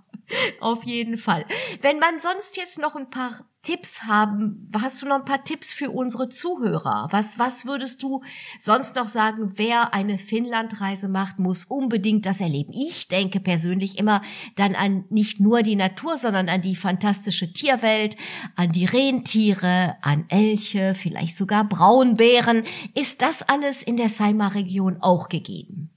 Auf 0.59 0.83
jeden 0.83 1.17
Fall. 1.17 1.45
Wenn 1.81 1.99
man 1.99 2.19
sonst 2.19 2.57
jetzt 2.57 2.77
noch 2.77 2.95
ein 2.95 3.09
paar 3.09 3.48
Tipps 3.61 4.03
haben, 4.03 4.71
hast 4.73 5.01
du 5.01 5.05
noch 5.05 5.17
ein 5.17 5.25
paar 5.25 5.43
Tipps 5.43 5.73
für 5.73 5.91
unsere 5.91 6.29
Zuhörer? 6.29 7.07
Was, 7.11 7.39
was 7.39 7.65
würdest 7.65 8.01
du 8.01 8.23
sonst 8.57 8.95
noch 8.95 9.07
sagen, 9.07 9.53
wer 9.55 9.93
eine 9.93 10.17
Finnlandreise 10.17 11.09
macht, 11.09 11.39
muss 11.39 11.65
unbedingt 11.65 12.25
das 12.25 12.39
erleben? 12.39 12.71
Ich 12.71 13.09
denke 13.09 13.41
persönlich 13.41 13.97
immer 13.97 14.21
dann 14.55 14.75
an 14.75 15.03
nicht 15.09 15.41
nur 15.41 15.61
die 15.61 15.75
Natur, 15.75 16.17
sondern 16.17 16.47
an 16.47 16.61
die 16.61 16.75
fantastische 16.75 17.51
Tierwelt, 17.51 18.15
an 18.55 18.71
die 18.71 18.85
Rentiere, 18.85 19.97
an 20.01 20.25
Elche, 20.29 20.95
vielleicht 20.95 21.35
sogar 21.35 21.67
Braunbären. 21.67 22.63
Ist 22.95 23.21
das 23.21 23.41
alles 23.43 23.83
in 23.83 23.97
der 23.97 24.09
Saima-Region 24.09 25.01
auch 25.01 25.27
gegeben? 25.27 25.89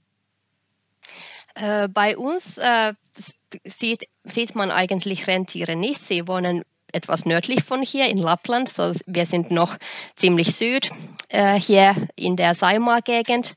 Äh, 1.55 1.87
bei 1.87 2.17
uns 2.17 2.57
äh, 2.57 2.93
sieht, 3.63 4.09
sieht 4.25 4.55
man 4.55 4.69
eigentlich 4.69 5.27
Rentiere 5.27 5.77
nicht. 5.77 6.01
Sie 6.01 6.27
wohnen 6.27 6.63
etwas 6.93 7.25
nördlich 7.25 7.63
von 7.63 7.81
hier 7.81 8.07
in 8.07 8.17
Lappland. 8.17 8.69
So, 8.69 8.91
wir 9.05 9.25
sind 9.25 9.51
noch 9.51 9.77
ziemlich 10.15 10.55
süd 10.55 10.89
äh, 11.29 11.59
hier 11.59 11.95
in 12.15 12.35
der 12.35 12.55
Saimaa-Gegend. 12.55 13.55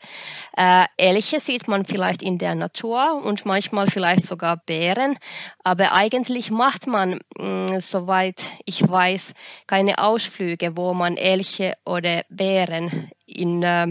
Äh, 0.56 0.86
Elche 0.96 1.40
sieht 1.40 1.68
man 1.68 1.84
vielleicht 1.84 2.22
in 2.22 2.38
der 2.38 2.54
Natur 2.54 3.22
und 3.24 3.44
manchmal 3.44 3.88
vielleicht 3.88 4.26
sogar 4.26 4.56
Bären. 4.56 5.18
Aber 5.62 5.92
eigentlich 5.92 6.50
macht 6.50 6.86
man, 6.86 7.20
mh, 7.38 7.76
mm, 7.76 7.80
soweit 7.80 8.42
ich 8.64 8.88
weiß, 8.88 9.34
keine 9.66 9.98
Ausflüge, 9.98 10.76
wo 10.76 10.94
man 10.94 11.16
Elche 11.16 11.74
oder 11.84 12.24
Bären 12.28 13.10
in 13.26 13.62
äh, 13.62 13.88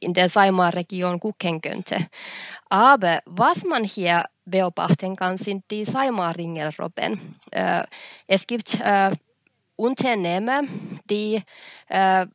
in 0.00 0.14
der 0.14 0.28
Saimaa-Region 0.28 1.20
gucken 1.20 1.60
könnte. 1.60 2.08
Aber 2.68 3.20
was 3.26 3.64
man 3.64 3.84
hier 3.84 4.24
beobachten 4.44 5.16
kann, 5.16 5.36
sind 5.36 5.64
die 5.70 5.84
Saimaa-Ringelrobben. 5.84 7.36
Äh, 7.50 7.84
es 8.26 8.46
gibt 8.46 8.80
äh, 8.80 9.10
Unternehmen, 9.78 11.00
die 11.08 11.40
äh, 11.88 12.26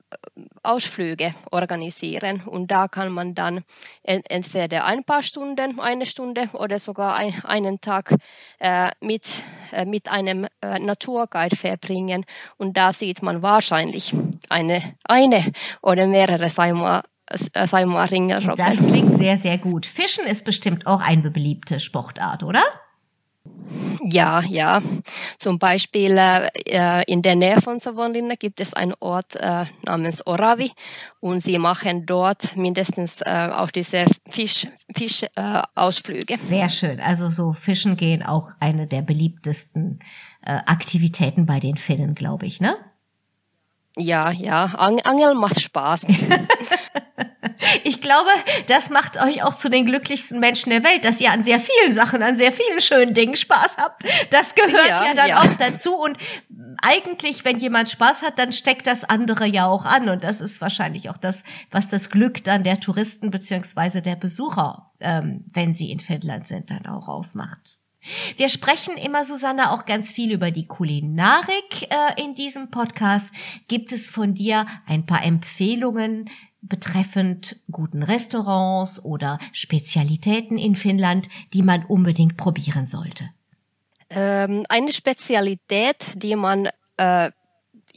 Ausflüge 0.64 1.34
organisieren 1.52 2.42
und 2.46 2.72
da 2.72 2.88
kann 2.88 3.12
man 3.12 3.36
dann 3.36 3.66
entweder 4.04 4.86
ein 4.86 5.04
paar 5.04 5.22
Stunden, 5.22 5.78
eine 5.78 6.06
Stunde 6.06 6.50
oder 6.54 6.80
sogar 6.80 7.16
ein, 7.16 7.44
einen 7.44 7.82
Tag 7.82 8.16
äh, 8.60 8.92
mit, 9.02 9.44
äh, 9.74 9.84
mit 9.84 10.08
einem 10.08 10.48
äh, 10.62 10.80
Naturguide 10.80 11.58
verbringen 11.58 12.24
und 12.58 12.78
da 12.78 12.94
sieht 12.94 13.22
man 13.22 13.42
wahrscheinlich 13.42 14.16
eine, 14.48 14.96
eine 15.04 15.52
oder 15.82 16.08
mehrere 16.08 16.50
Saimaa 16.50 17.04
äh, 17.54 17.68
Saimaa 17.68 18.06
Ringelrobben. 18.06 18.56
Das 18.56 18.78
klingt 18.78 19.18
sehr, 19.18 19.38
sehr 19.38 19.58
gut. 19.58 19.86
Fischen 19.86 20.26
ist 20.26 20.46
bestimmt 20.46 20.88
auch 20.88 21.02
eine 21.02 21.32
beliebte 21.32 21.80
Sportart, 21.80 22.44
oder? 22.44 22.64
Ja, 24.04 24.42
ja. 24.42 24.82
Zum 25.38 25.60
Beispiel 25.60 26.18
äh, 26.18 27.04
in 27.12 27.22
der 27.22 27.36
Nähe 27.36 27.62
von 27.62 27.80
Savonlinna 27.80 28.36
gibt 28.36 28.60
es 28.60 28.74
einen 28.74 28.94
Ort 29.00 29.36
äh, 29.36 29.66
namens 29.86 30.26
Oravi 30.26 30.72
und 31.20 31.42
sie 31.42 31.58
machen 31.58 32.06
dort 32.06 32.56
mindestens 32.56 33.22
äh, 33.22 33.50
auch 33.52 33.72
diese 33.72 34.06
Fisch, 34.30 34.68
Fischausflüge. 34.96 36.38
Sehr 36.48 36.70
schön. 36.70 37.00
Also 37.00 37.30
so 37.30 37.54
Fischen 37.54 37.98
gehen 37.98 38.24
auch 38.24 38.52
eine 38.60 38.88
der 38.88 39.02
beliebtesten 39.02 40.00
äh, 40.46 40.52
Aktivitäten 40.66 41.46
bei 41.46 41.60
den 41.60 41.78
Finnen, 41.78 42.16
glaube 42.16 42.46
ich, 42.46 42.62
ne? 42.62 42.76
Ja, 43.98 44.32
ja. 44.32 44.66
Ang 44.76 45.00
Angeln 45.02 45.38
macht 45.38 45.62
Spaß. 45.62 46.06
ich 48.04 48.10
glaube, 48.10 48.30
das 48.68 48.90
macht 48.90 49.16
euch 49.16 49.44
auch 49.44 49.56
zu 49.56 49.70
den 49.70 49.86
glücklichsten 49.86 50.42
Menschen 50.42 50.72
der 50.72 50.84
Welt, 50.84 51.06
dass 51.06 51.22
ihr 51.22 51.32
an 51.32 51.46
sehr 51.46 51.62
vielen 51.62 51.94
Sachen, 51.94 52.22
an 52.22 52.36
sehr 52.36 52.52
vielen 52.52 52.82
schönen 52.82 53.14
Dingen 53.14 53.38
Spaß 53.38 53.78
habt. 53.78 54.04
Das 54.30 54.56
gehört 54.56 54.90
ja, 54.90 55.06
ja 55.06 55.14
dann 55.14 55.30
ja. 55.30 55.40
auch 55.40 55.54
dazu. 55.58 55.96
Und 55.96 56.18
eigentlich, 56.82 57.46
wenn 57.46 57.60
jemand 57.60 57.90
Spaß 57.90 58.22
hat, 58.22 58.38
dann 58.38 58.52
steckt 58.52 58.88
das 58.88 59.06
andere 59.06 59.46
ja 59.48 59.68
auch 59.68 59.86
an. 59.86 60.10
Und 60.10 60.22
das 60.22 60.42
ist 60.42 60.60
wahrscheinlich 60.60 61.10
auch 61.10 61.16
das, 61.16 61.44
was 61.72 61.88
das 61.88 62.10
Glück 62.10 62.44
dann 62.44 62.66
der 62.66 62.82
Touristen 62.82 63.32
beziehungsweise 63.32 64.02
der 64.02 64.18
Besucher, 64.18 64.92
ähm, 65.00 65.46
wenn 65.54 65.74
sie 65.74 65.90
in 65.90 66.02
Finnland 66.02 66.50
sind, 66.50 66.72
dann 66.72 66.86
auch 66.86 67.08
ausmacht. 67.08 67.80
Wir 68.36 68.50
sprechen 68.50 68.98
immer, 68.98 69.24
Susanne, 69.24 69.72
auch 69.72 69.86
ganz 69.86 70.12
viel 70.12 70.34
über 70.34 70.52
die 70.52 70.68
Kulinarik 70.68 71.84
äh, 71.84 72.22
in 72.22 72.36
diesem 72.36 72.70
Podcast. 72.70 73.30
Gibt 73.70 73.94
es 73.94 74.10
von 74.10 74.34
dir 74.34 74.68
ein 74.86 75.06
paar 75.06 75.24
Empfehlungen, 75.24 76.30
betreffend 76.64 77.58
guten 77.72 78.04
Restaurants 78.04 79.04
oder 79.04 79.40
Spezialitäten 79.52 80.58
in 80.58 80.76
Finnland, 80.76 81.30
die 81.54 81.62
man 81.62 81.86
unbedingt 81.86 82.38
probieren 82.38 82.88
sollte? 82.88 83.30
Ähm, 84.10 84.66
eine 84.70 84.92
Spezialität, 84.92 86.06
die 86.16 86.36
man 86.36 86.70
äh, 86.98 87.32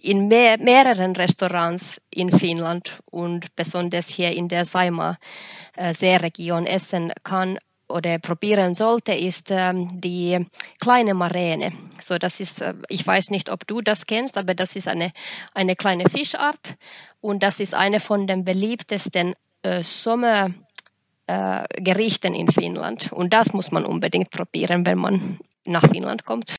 in 0.00 0.28
mehr, 0.28 0.58
mehreren 0.58 1.16
Restaurants 1.16 2.00
in 2.10 2.30
Finnland 2.30 3.00
und 3.10 3.54
besonders 3.56 4.08
hier 4.08 4.32
in 4.32 4.48
der 4.48 4.64
Saima-Seeregion 4.64 6.66
äh, 6.66 6.70
essen 6.70 7.12
kann 7.22 7.58
oder 7.88 8.18
probieren 8.18 8.74
sollte, 8.74 9.12
ist 9.12 9.50
ähm, 9.50 10.00
die 10.00 10.46
kleine 10.80 11.14
Maräne. 11.14 11.72
So, 12.00 12.18
das 12.18 12.40
ist, 12.40 12.60
äh, 12.60 12.74
ich 12.88 13.06
weiß 13.06 13.30
nicht, 13.30 13.50
ob 13.50 13.66
du 13.66 13.80
das 13.80 14.06
kennst, 14.06 14.36
aber 14.36 14.54
das 14.54 14.76
ist 14.76 14.88
eine, 14.88 15.12
eine 15.54 15.76
kleine 15.76 16.08
Fischart 16.10 16.76
und 17.20 17.42
das 17.42 17.60
ist 17.60 17.74
eine 17.74 18.00
von 18.00 18.26
den 18.26 18.44
beliebtesten 18.44 19.34
äh, 19.62 19.82
Sommergerichten 19.82 22.34
äh, 22.34 22.38
in 22.38 22.48
Finnland. 22.48 23.12
Und 23.12 23.32
das 23.32 23.52
muss 23.52 23.70
man 23.70 23.84
unbedingt 23.84 24.30
probieren, 24.30 24.86
wenn 24.86 24.98
man 24.98 25.38
nach 25.64 25.88
Finnland 25.88 26.24
kommt. 26.24 26.55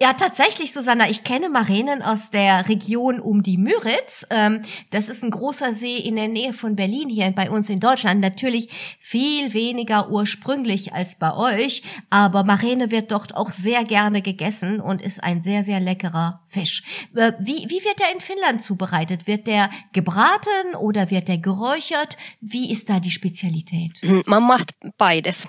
Ja, 0.00 0.12
tatsächlich, 0.12 0.72
Susanna. 0.72 1.08
Ich 1.08 1.22
kenne 1.22 1.48
Marenen 1.48 2.02
aus 2.02 2.30
der 2.30 2.68
Region 2.68 3.20
um 3.20 3.44
die 3.44 3.56
Müritz. 3.56 4.26
Ähm, 4.28 4.62
das 4.90 5.08
ist 5.08 5.22
ein 5.22 5.30
großer 5.30 5.72
See 5.72 5.98
in 5.98 6.16
der 6.16 6.26
Nähe 6.26 6.52
von 6.52 6.74
Berlin 6.74 7.08
hier 7.08 7.30
bei 7.30 7.48
uns 7.48 7.70
in 7.70 7.78
Deutschland. 7.78 8.20
Natürlich 8.20 8.68
viel 8.98 9.54
weniger 9.54 10.10
ursprünglich 10.10 10.92
als 10.92 11.16
bei 11.16 11.32
euch, 11.32 11.82
aber 12.10 12.42
Marene 12.42 12.90
wird 12.90 13.12
dort 13.12 13.36
auch 13.36 13.50
sehr 13.50 13.84
gerne 13.84 14.20
gegessen 14.20 14.80
und 14.80 15.00
ist 15.00 15.22
ein 15.22 15.40
sehr, 15.40 15.62
sehr 15.62 15.78
leckerer 15.78 16.42
Fisch. 16.46 16.82
Äh, 17.14 17.32
wie, 17.38 17.66
wie 17.68 17.84
wird 17.84 18.00
der 18.00 18.12
in 18.12 18.20
Finnland 18.20 18.62
zubereitet? 18.62 19.28
Wird 19.28 19.46
der 19.46 19.70
gebraten 19.92 20.74
oder 20.76 21.12
wird 21.12 21.28
der 21.28 21.38
geräuchert? 21.38 22.16
Wie 22.40 22.72
ist 22.72 22.90
da 22.90 22.98
die 22.98 23.12
Spezialität? 23.12 24.00
Man 24.26 24.42
macht 24.42 24.72
beides. 24.98 25.48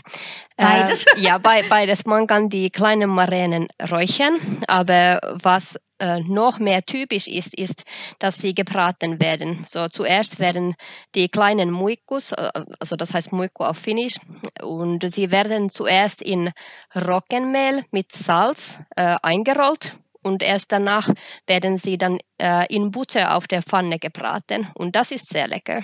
Beides? 0.58 1.06
Äh, 1.18 1.22
ja, 1.22 1.38
be 1.38 1.64
beides. 1.70 2.06
Man 2.06 2.28
kann 2.28 2.50
die 2.50 2.70
kleinen 2.70 3.10
Maränen 3.10 3.68
räuchern, 3.92 4.35
aber 4.68 5.20
was 5.42 5.78
äh, 6.00 6.20
noch 6.20 6.60
mehr 6.60 6.84
typisch 6.84 7.28
ist, 7.28 7.54
ist, 7.54 7.84
dass 8.20 8.38
sie 8.38 8.54
gebraten 8.54 9.20
werden. 9.22 9.66
So 9.68 9.88
zuerst 9.88 10.40
werden 10.40 10.76
die 11.16 11.30
kleinen 11.30 11.72
Muikus, 11.72 12.32
äh, 12.34 12.52
also 12.80 12.96
das 12.96 13.14
heißt 13.14 13.32
Muikku 13.32 13.64
auf 13.64 13.78
Finnisch, 13.78 14.18
und 14.62 15.10
sie 15.10 15.32
werden 15.32 15.70
zuerst 15.70 16.22
in 16.22 16.52
Roggenmehl 16.96 17.86
mit 17.92 18.12
Salz 18.12 18.78
äh, 18.96 19.16
eingerollt 19.22 19.96
und 20.22 20.44
erst 20.44 20.72
danach 20.72 21.10
werden 21.48 21.78
sie 21.78 21.98
dann 21.98 22.20
äh, 22.42 22.66
in 22.74 22.92
Butter 22.92 23.36
auf 23.36 23.48
der 23.48 23.62
Pfanne 23.62 24.00
gebraten 24.00 24.68
und 24.74 24.96
das 24.96 25.12
ist 25.12 25.30
sehr 25.30 25.48
lecker. 25.48 25.82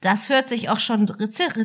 Das 0.00 0.28
hört 0.28 0.48
sich 0.48 0.68
auch 0.68 0.80
schon 0.80 1.10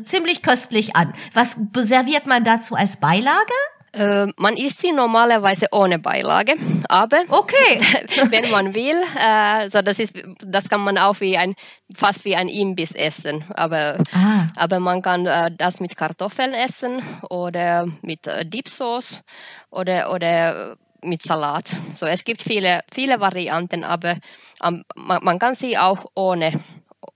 ziemlich 0.04 0.42
köstlich 0.42 0.96
an. 0.96 1.13
Was 1.34 1.58
serviert 1.75 2.25
man 2.25 2.46
dazu 2.46 2.74
als 2.74 2.98
Beilage? 2.98 3.54
Äh, 3.91 4.27
man 4.38 4.55
isst 4.58 4.81
sie 4.81 4.91
normalerweise 4.91 5.67
ohne 5.72 6.00
Beilage, 6.00 6.55
aber 6.88 7.24
okay. 7.29 7.81
wenn 8.29 8.50
man 8.51 8.74
will, 8.74 9.01
äh, 9.17 9.69
so 9.69 9.81
das 9.81 10.00
ist, 10.00 10.13
das 10.46 10.69
kann 10.69 10.81
man 10.81 10.98
auch 10.98 11.19
wie 11.22 11.38
ein 11.38 11.55
fast 11.96 12.24
wie 12.25 12.36
ein 12.36 12.50
Imbiss 12.50 12.93
essen, 12.93 13.43
aber 13.50 13.98
ah. 14.13 14.48
aber 14.55 14.79
man 14.79 15.01
kann 15.01 15.25
äh, 15.25 15.51
das 15.55 15.79
mit 15.79 15.98
Kartoffeln 15.98 16.53
essen 16.53 17.01
oder 17.29 17.88
mit 18.01 18.27
äh, 18.27 18.46
Dipsauce 18.46 19.24
oder 19.72 20.13
oder 20.13 20.77
mit 21.01 21.24
Salat. 21.24 21.75
So 21.96 22.05
es 22.05 22.24
gibt 22.24 22.43
viele 22.43 22.81
viele 22.91 23.19
Varianten, 23.19 23.84
aber 23.84 24.17
ähm, 24.63 24.84
man, 24.96 25.24
man 25.24 25.39
kann 25.39 25.55
sie 25.55 25.77
auch 25.77 26.05
ohne 26.13 26.60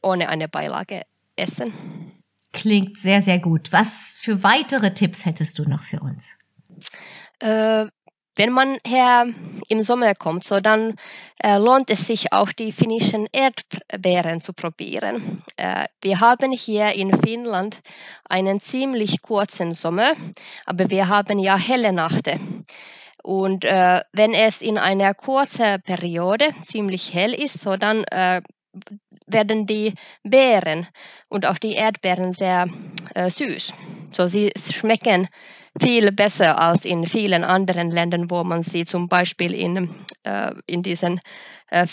ohne 0.02 0.30
eine 0.30 0.48
Beilage 0.48 1.04
essen. 1.36 1.74
Klingt 2.52 3.00
sehr, 3.00 3.22
sehr 3.22 3.40
gut. 3.40 3.72
Was 3.72 4.16
für 4.20 4.44
weitere 4.44 4.94
Tipps 4.94 5.26
hättest 5.26 5.58
du 5.58 5.68
noch 5.68 5.84
für 5.84 6.00
uns? 6.00 6.36
Äh, 7.44 7.88
wenn 8.36 8.52
man 8.52 8.78
her 8.88 9.28
im 9.70 9.84
Sommer 9.84 10.16
kommt, 10.16 10.44
so 10.44 10.60
dann 10.60 10.96
äh, 11.40 11.58
lohnt 11.58 11.90
es 11.92 12.08
sich 12.08 12.34
auch 12.34 12.52
die 12.52 12.72
finnischen 12.72 13.28
Erdbeeren 13.32 14.42
zu 14.42 14.54
probieren. 14.54 15.44
Äh, 15.58 15.86
wir 16.02 16.20
haben 16.20 16.52
hier 16.52 16.94
in 16.94 17.16
Finnland 17.22 17.82
einen 18.28 18.60
ziemlich 18.60 19.22
kurzen 19.22 19.74
Sommer, 19.74 20.14
aber 20.66 20.90
wir 20.90 21.10
haben 21.10 21.38
ja 21.38 21.58
helle 21.58 21.94
Nächte. 21.94 22.40
Und 23.22 23.66
äh, 23.66 24.02
wenn 24.14 24.34
es 24.34 24.62
in 24.62 24.78
einer 24.78 25.14
kurzen 25.14 25.82
Periode 25.84 26.50
ziemlich 26.62 27.14
hell 27.14 27.34
ist, 27.34 27.60
so 27.60 27.76
dann 27.76 28.04
äh, 28.06 28.42
werden 29.28 29.68
die 29.68 29.94
Beeren 30.24 30.88
und 31.30 31.46
auch 31.46 31.60
die 31.60 31.74
Erdbeeren 31.74 32.34
sehr 32.34 32.68
äh, 33.14 33.30
süß. 33.30 33.74
So 34.12 34.28
sie 34.28 34.52
schmecken 34.58 35.28
viel 35.82 36.12
besser 36.12 36.60
als 36.60 36.86
in 36.86 37.06
vielen 37.06 37.44
anderen 37.44 37.90
Ländern, 37.90 38.30
wo 38.30 38.44
man 38.44 38.64
sie 38.64 38.86
zum 38.86 39.08
Beispiel 39.08 39.54
in, 39.54 39.90
äh, 40.24 40.54
in 40.68 40.84
diesen 40.84 41.20
äh, 41.70 41.88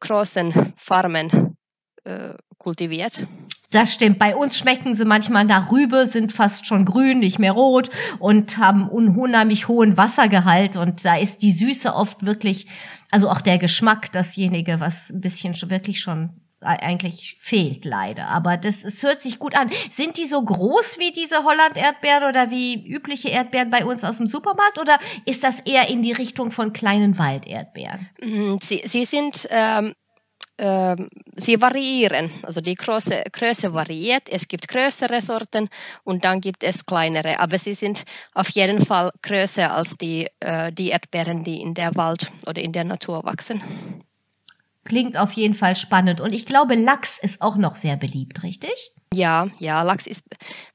großen 0.00 0.72
Farmen 0.76 1.56
äh, 2.04 2.34
kultiviert. 2.58 3.26
Das 3.70 3.92
stimmt. 3.92 4.18
Bei 4.18 4.34
uns 4.34 4.58
schmecken 4.58 4.94
sie 4.94 5.04
manchmal 5.04 5.44
nach 5.44 5.70
Rübe, 5.70 6.06
sind 6.06 6.32
fast 6.32 6.66
schon 6.66 6.84
grün, 6.84 7.20
nicht 7.20 7.38
mehr 7.38 7.52
rot 7.52 7.88
und 8.18 8.58
haben 8.58 8.88
unheimlich 8.88 9.68
hohen 9.68 9.96
Wassergehalt 9.96 10.76
und 10.76 11.04
da 11.04 11.16
ist 11.16 11.42
die 11.42 11.52
Süße 11.52 11.94
oft 11.94 12.26
wirklich, 12.26 12.66
also 13.10 13.30
auch 13.30 13.40
der 13.40 13.58
Geschmack 13.58 14.10
dasjenige, 14.12 14.80
was 14.80 15.10
ein 15.10 15.20
bisschen 15.20 15.54
wirklich 15.70 16.00
schon 16.00 16.30
eigentlich 16.60 17.36
fehlt 17.40 17.84
leider. 17.84 18.28
Aber 18.28 18.56
das, 18.56 18.84
es 18.84 19.02
hört 19.02 19.20
sich 19.22 19.38
gut 19.38 19.56
an. 19.56 19.70
Sind 19.90 20.16
die 20.16 20.26
so 20.26 20.42
groß 20.42 20.98
wie 20.98 21.12
diese 21.12 21.44
Holland-Erdbeeren 21.44 22.28
oder 22.28 22.50
wie 22.50 22.86
übliche 22.86 23.28
Erdbeeren 23.28 23.70
bei 23.70 23.84
uns 23.84 24.04
aus 24.04 24.18
dem 24.18 24.28
Supermarkt 24.28 24.78
oder 24.78 24.98
ist 25.24 25.42
das 25.42 25.60
eher 25.60 25.88
in 25.88 26.02
die 26.02 26.12
Richtung 26.12 26.50
von 26.50 26.72
kleinen 26.72 27.18
Walderdbeeren? 27.18 28.08
Mhm, 28.20 28.58
sie, 28.60 28.82
sie 28.84 29.04
sind 29.04 29.46
ähm, 29.50 29.94
äh, 30.60 30.96
sie 31.36 31.60
variieren, 31.60 32.30
also 32.42 32.60
die 32.60 32.74
Größe, 32.74 33.24
Größe 33.32 33.72
variiert. 33.72 34.28
Es 34.28 34.46
gibt 34.46 34.68
größere 34.68 35.20
Sorten 35.22 35.70
und 36.04 36.24
dann 36.24 36.42
gibt 36.42 36.62
es 36.62 36.84
kleinere, 36.84 37.38
aber 37.38 37.58
sie 37.58 37.72
sind 37.72 38.04
auf 38.34 38.50
jeden 38.50 38.84
Fall 38.84 39.10
größer 39.22 39.72
als 39.72 39.96
die, 39.96 40.28
äh, 40.40 40.70
die 40.70 40.88
Erdbeeren, 40.88 41.44
die 41.44 41.62
in 41.62 41.72
der 41.72 41.94
Wald 41.96 42.30
oder 42.46 42.60
in 42.60 42.72
der 42.72 42.84
Natur 42.84 43.24
wachsen. 43.24 43.62
Klingt 44.84 45.16
auf 45.16 45.32
jeden 45.32 45.54
Fall 45.54 45.76
spannend. 45.76 46.20
Und 46.20 46.34
ich 46.34 46.46
glaube, 46.46 46.74
Lachs 46.74 47.18
ist 47.20 47.42
auch 47.42 47.56
noch 47.56 47.76
sehr 47.76 47.96
beliebt, 47.96 48.42
richtig? 48.42 48.92
Ja, 49.12 49.48
ja, 49.58 49.82
Lachs 49.82 50.06
ist 50.06 50.24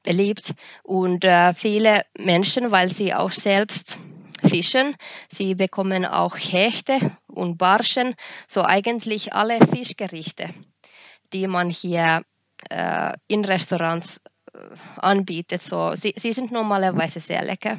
beliebt 0.02 0.54
und 0.82 1.24
äh, 1.24 1.54
viele 1.54 2.02
Menschen, 2.18 2.70
weil 2.70 2.92
sie 2.92 3.14
auch 3.14 3.32
selbst 3.32 3.98
fischen, 4.44 4.94
sie 5.28 5.54
bekommen 5.54 6.04
auch 6.04 6.36
Hechte 6.36 7.16
und 7.26 7.58
Barschen, 7.58 8.14
so 8.46 8.62
eigentlich 8.62 9.32
alle 9.32 9.58
Fischgerichte, 9.66 10.50
die 11.32 11.46
man 11.46 11.70
hier 11.70 12.22
äh, 12.70 13.12
in 13.28 13.44
Restaurants 13.44 14.20
äh, 14.52 14.58
anbietet. 14.98 15.62
So, 15.62 15.94
sie, 15.94 16.14
sie 16.16 16.32
sind 16.32 16.52
normalerweise 16.52 17.20
sehr 17.20 17.42
lecker. 17.42 17.78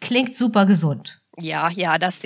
Klingt 0.00 0.34
super 0.34 0.66
gesund. 0.66 1.22
Ja, 1.38 1.68
ja, 1.70 1.98
das, 1.98 2.22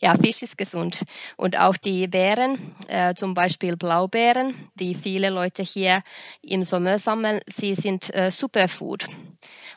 ja, 0.00 0.14
Fisch 0.14 0.42
ist 0.42 0.56
gesund. 0.56 1.02
Und 1.36 1.58
auch 1.58 1.76
die 1.76 2.06
Beeren, 2.06 2.74
äh, 2.88 3.14
zum 3.14 3.34
Beispiel 3.34 3.76
Blaubeeren, 3.76 4.70
die 4.74 4.94
viele 4.94 5.30
Leute 5.30 5.62
hier 5.62 6.02
im 6.42 6.64
Sommer 6.64 6.98
sammeln, 6.98 7.40
sie 7.46 7.74
sind 7.74 8.14
äh, 8.14 8.30
Superfood. 8.30 9.06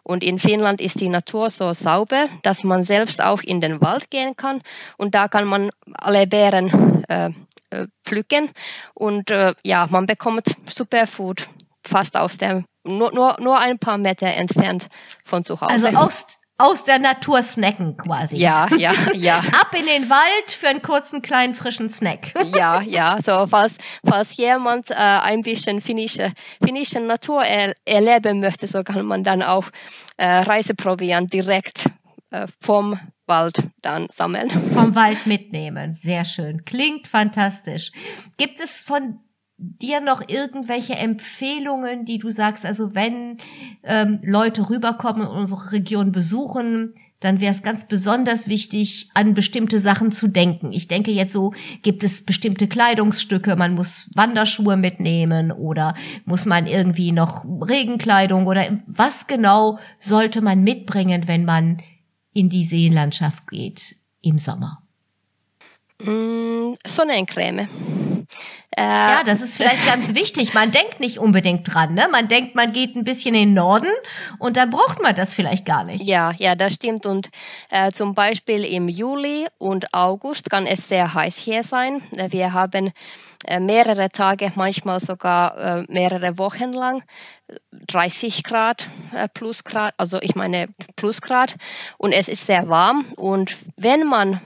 Und 0.04 0.24
in 0.24 0.40
Finnland 0.40 0.82
ist 0.82 1.02
die 1.02 1.10
Natur 1.10 1.50
so 1.50 1.74
sauber, 1.74 2.28
dass 2.44 2.64
man 2.64 2.84
selbst 2.84 3.22
auch 3.22 3.42
in 3.44 3.60
den 3.60 3.82
Wald 3.82 4.10
gehen 4.10 4.36
kann. 4.36 4.62
Und 4.98 5.14
da 5.14 5.28
kann 5.28 5.46
man 5.46 5.72
alle 5.94 6.26
Beeren 6.26 7.04
äh, 7.10 7.32
äh 7.70 7.88
pflücken. 8.06 8.50
Und 8.94 9.30
äh, 9.30 9.54
ja, 9.64 9.88
man 9.90 10.06
bekommt 10.06 10.56
Superfood 10.68 11.48
fast 11.84 12.16
aus 12.16 12.38
dem, 12.38 12.66
nur, 12.86 13.14
nur, 13.14 13.36
nur 13.40 13.60
ein 13.60 13.78
paar 13.78 13.98
Meter 13.98 14.28
entfernt 14.28 14.88
von 15.26 15.44
zu 15.44 15.60
Hause. 15.60 15.74
Also 15.74 15.88
aus 15.90 16.39
aus 16.60 16.84
der 16.84 17.00
Natur 17.00 17.42
snacken 17.42 17.98
quasi. 17.98 18.36
Ja, 18.36 18.68
ja, 18.78 18.92
ja. 19.14 19.38
Ab 19.60 19.74
in 19.78 19.86
den 19.86 20.10
Wald 20.10 20.52
für 20.52 20.68
einen 20.68 20.82
kurzen 20.82 21.22
kleinen 21.22 21.56
frischen 21.56 21.90
Snack. 21.90 22.34
ja, 22.56 22.82
ja. 22.82 23.18
So 23.22 23.48
falls 23.48 23.78
falls 24.06 24.36
jemand 24.36 24.92
äh, 24.92 24.96
ein 24.96 25.42
bisschen 25.42 25.82
finnische 25.82 26.34
finnische 26.64 27.00
Natur 27.00 27.44
er, 27.44 27.74
erleben 27.86 28.42
möchte, 28.42 28.68
so 28.68 28.84
kann 28.84 29.06
man 29.06 29.24
dann 29.24 29.42
auch 29.42 29.70
äh, 30.18 30.28
Reiseproviant 30.28 31.32
direkt 31.34 31.86
äh, 32.32 32.48
vom 32.60 33.00
Wald 33.26 33.64
dann 33.82 34.08
sammeln. 34.10 34.50
Vom 34.50 34.96
Wald 34.96 35.26
mitnehmen. 35.26 35.94
Sehr 35.94 36.26
schön. 36.26 36.66
Klingt 36.66 37.08
fantastisch. 37.08 37.92
Gibt 38.38 38.60
es 38.60 38.82
von 38.82 39.20
dir 39.60 40.00
noch 40.00 40.22
irgendwelche 40.28 40.96
Empfehlungen, 40.96 42.06
die 42.06 42.18
du 42.18 42.30
sagst, 42.30 42.66
also 42.66 42.96
wenn 42.96 43.38
ähm, 43.84 44.20
Leute 44.24 44.70
rüberkommen 44.70 45.28
und 45.28 45.36
unsere 45.36 45.74
Region 45.74 46.12
besuchen, 46.12 46.94
dann 47.20 47.42
wäre 47.42 47.54
es 47.54 47.62
ganz 47.62 47.86
besonders 47.86 48.48
wichtig, 48.48 49.10
an 49.14 49.34
bestimmte 49.34 49.80
Sachen 49.80 50.12
zu 50.12 50.30
denken. 50.30 50.72
Ich 50.72 50.88
denke 50.88 51.12
jetzt 51.12 51.34
so, 51.34 51.54
gibt 51.82 52.04
es 52.04 52.24
bestimmte 52.24 52.68
Kleidungsstücke, 52.68 53.58
man 53.58 53.76
muss 53.76 54.10
Wanderschuhe 54.16 54.78
mitnehmen 54.78 55.52
oder 55.52 55.96
muss 56.24 56.46
man 56.46 56.66
irgendwie 56.66 57.12
noch 57.12 57.44
Regenkleidung 57.44 58.48
oder 58.48 58.64
was 58.88 59.28
genau 59.28 59.80
sollte 60.00 60.42
man 60.42 60.64
mitbringen, 60.64 61.28
wenn 61.28 61.44
man 61.44 61.82
in 62.32 62.48
die 62.48 62.64
Seenlandschaft 62.64 63.48
geht 63.50 63.98
im 64.22 64.40
Sommer? 64.40 64.89
Mm, 66.02 66.76
Sonnencreme. 66.86 67.68
Äh, 68.78 68.82
ja, 68.82 69.24
das 69.26 69.42
ist 69.42 69.58
vielleicht 69.58 69.86
ganz 69.86 70.14
wichtig. 70.16 70.54
Man 70.54 70.72
denkt 70.72 71.00
nicht 71.00 71.18
unbedingt 71.18 71.74
dran, 71.74 71.94
ne? 71.94 72.08
Man 72.12 72.28
denkt, 72.28 72.56
man 72.56 72.72
geht 72.72 72.96
ein 72.96 73.04
bisschen 73.04 73.36
in 73.36 73.50
den 73.50 73.54
Norden 73.54 73.92
und 74.38 74.56
dann 74.56 74.70
braucht 74.70 75.02
man 75.02 75.16
das 75.16 75.34
vielleicht 75.34 75.66
gar 75.66 75.84
nicht. 75.84 76.06
Ja, 76.06 76.32
ja, 76.38 76.56
das 76.56 76.76
stimmt. 76.76 77.06
Und 77.06 77.30
äh, 77.72 77.92
zum 77.92 78.14
Beispiel 78.14 78.64
im 78.64 78.88
Juli 78.88 79.48
und 79.58 79.94
August 79.94 80.50
kann 80.50 80.66
es 80.68 80.88
sehr 80.88 81.14
heiß 81.14 81.38
hier 81.38 81.64
sein. 81.64 82.02
Wir 82.12 82.54
haben 82.54 82.92
äh, 83.46 83.60
mehrere 83.60 84.10
Tage, 84.10 84.52
manchmal 84.56 85.00
sogar 85.00 85.58
äh, 85.58 85.84
mehrere 85.90 86.38
Wochen 86.38 86.72
lang 86.72 87.04
30 87.88 88.44
Grad 88.44 88.88
äh, 89.14 89.28
plus 89.28 89.64
Grad, 89.64 89.94
also 89.98 90.20
ich 90.22 90.36
meine 90.36 90.68
plus 90.96 91.22
Grad 91.22 91.56
und 91.98 92.12
es 92.12 92.28
ist 92.28 92.46
sehr 92.46 92.70
warm 92.70 93.06
und 93.16 93.58
wenn 93.76 94.06
man 94.06 94.40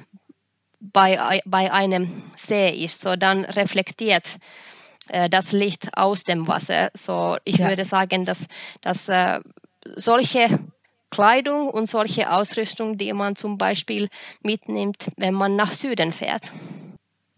bei, 0.91 1.41
bei 1.45 1.71
einem 1.71 2.23
See 2.35 2.69
ist, 2.83 3.01
so 3.01 3.15
dann 3.15 3.45
reflektiert 3.45 4.37
äh, 5.07 5.29
das 5.29 5.51
Licht 5.51 5.97
aus 5.97 6.23
dem 6.23 6.47
Wasser. 6.47 6.91
So 6.93 7.37
ich 7.45 7.57
ja. 7.57 7.69
würde 7.69 7.85
sagen, 7.85 8.25
dass, 8.25 8.47
dass 8.81 9.07
äh, 9.09 9.39
solche 9.95 10.59
Kleidung 11.09 11.69
und 11.69 11.89
solche 11.89 12.31
Ausrüstung, 12.31 12.97
die 12.97 13.13
man 13.13 13.35
zum 13.35 13.57
Beispiel 13.57 14.09
mitnimmt, 14.41 15.11
wenn 15.15 15.33
man 15.33 15.55
nach 15.55 15.73
Süden 15.73 16.11
fährt. 16.11 16.51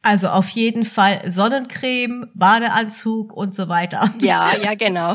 Also 0.02 0.30
auf 0.30 0.50
jeden 0.50 0.86
Fall 0.86 1.30
Sonnencreme, 1.30 2.30
Badeanzug 2.36 3.34
und 3.34 3.56
so 3.56 3.68
weiter. 3.70 4.14
Ja, 4.22 4.56
ja, 4.64 4.76
genau. 4.76 5.14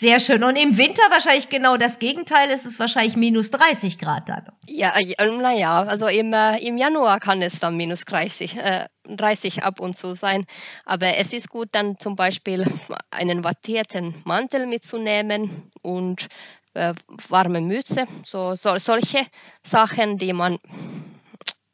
Sehr 0.00 0.18
schön. 0.18 0.42
Und 0.44 0.56
im 0.56 0.78
Winter 0.78 1.02
wahrscheinlich 1.10 1.50
genau 1.50 1.76
das 1.76 1.98
Gegenteil. 1.98 2.50
Es 2.50 2.64
ist 2.64 2.78
wahrscheinlich 2.78 3.16
minus 3.16 3.50
30 3.50 3.98
Grad 3.98 4.30
dann. 4.30 4.46
Ja, 4.66 4.94
naja, 5.18 5.82
also 5.82 6.06
im, 6.06 6.32
äh, 6.32 6.56
im 6.66 6.78
Januar 6.78 7.20
kann 7.20 7.42
es 7.42 7.58
dann 7.58 7.76
minus 7.76 8.06
30, 8.06 8.56
äh, 8.56 8.88
30 9.04 9.62
ab 9.62 9.78
und 9.78 9.98
zu 9.98 10.14
sein. 10.14 10.46
Aber 10.86 11.18
es 11.18 11.34
ist 11.34 11.50
gut, 11.50 11.68
dann 11.72 11.98
zum 11.98 12.16
Beispiel 12.16 12.64
einen 13.10 13.44
wattierten 13.44 14.14
Mantel 14.24 14.66
mitzunehmen 14.66 15.70
und 15.82 16.28
äh, 16.72 16.94
warme 17.28 17.60
Mütze. 17.60 18.06
So, 18.24 18.54
so, 18.54 18.78
solche 18.78 19.26
Sachen, 19.62 20.16
die 20.16 20.32
man 20.32 20.56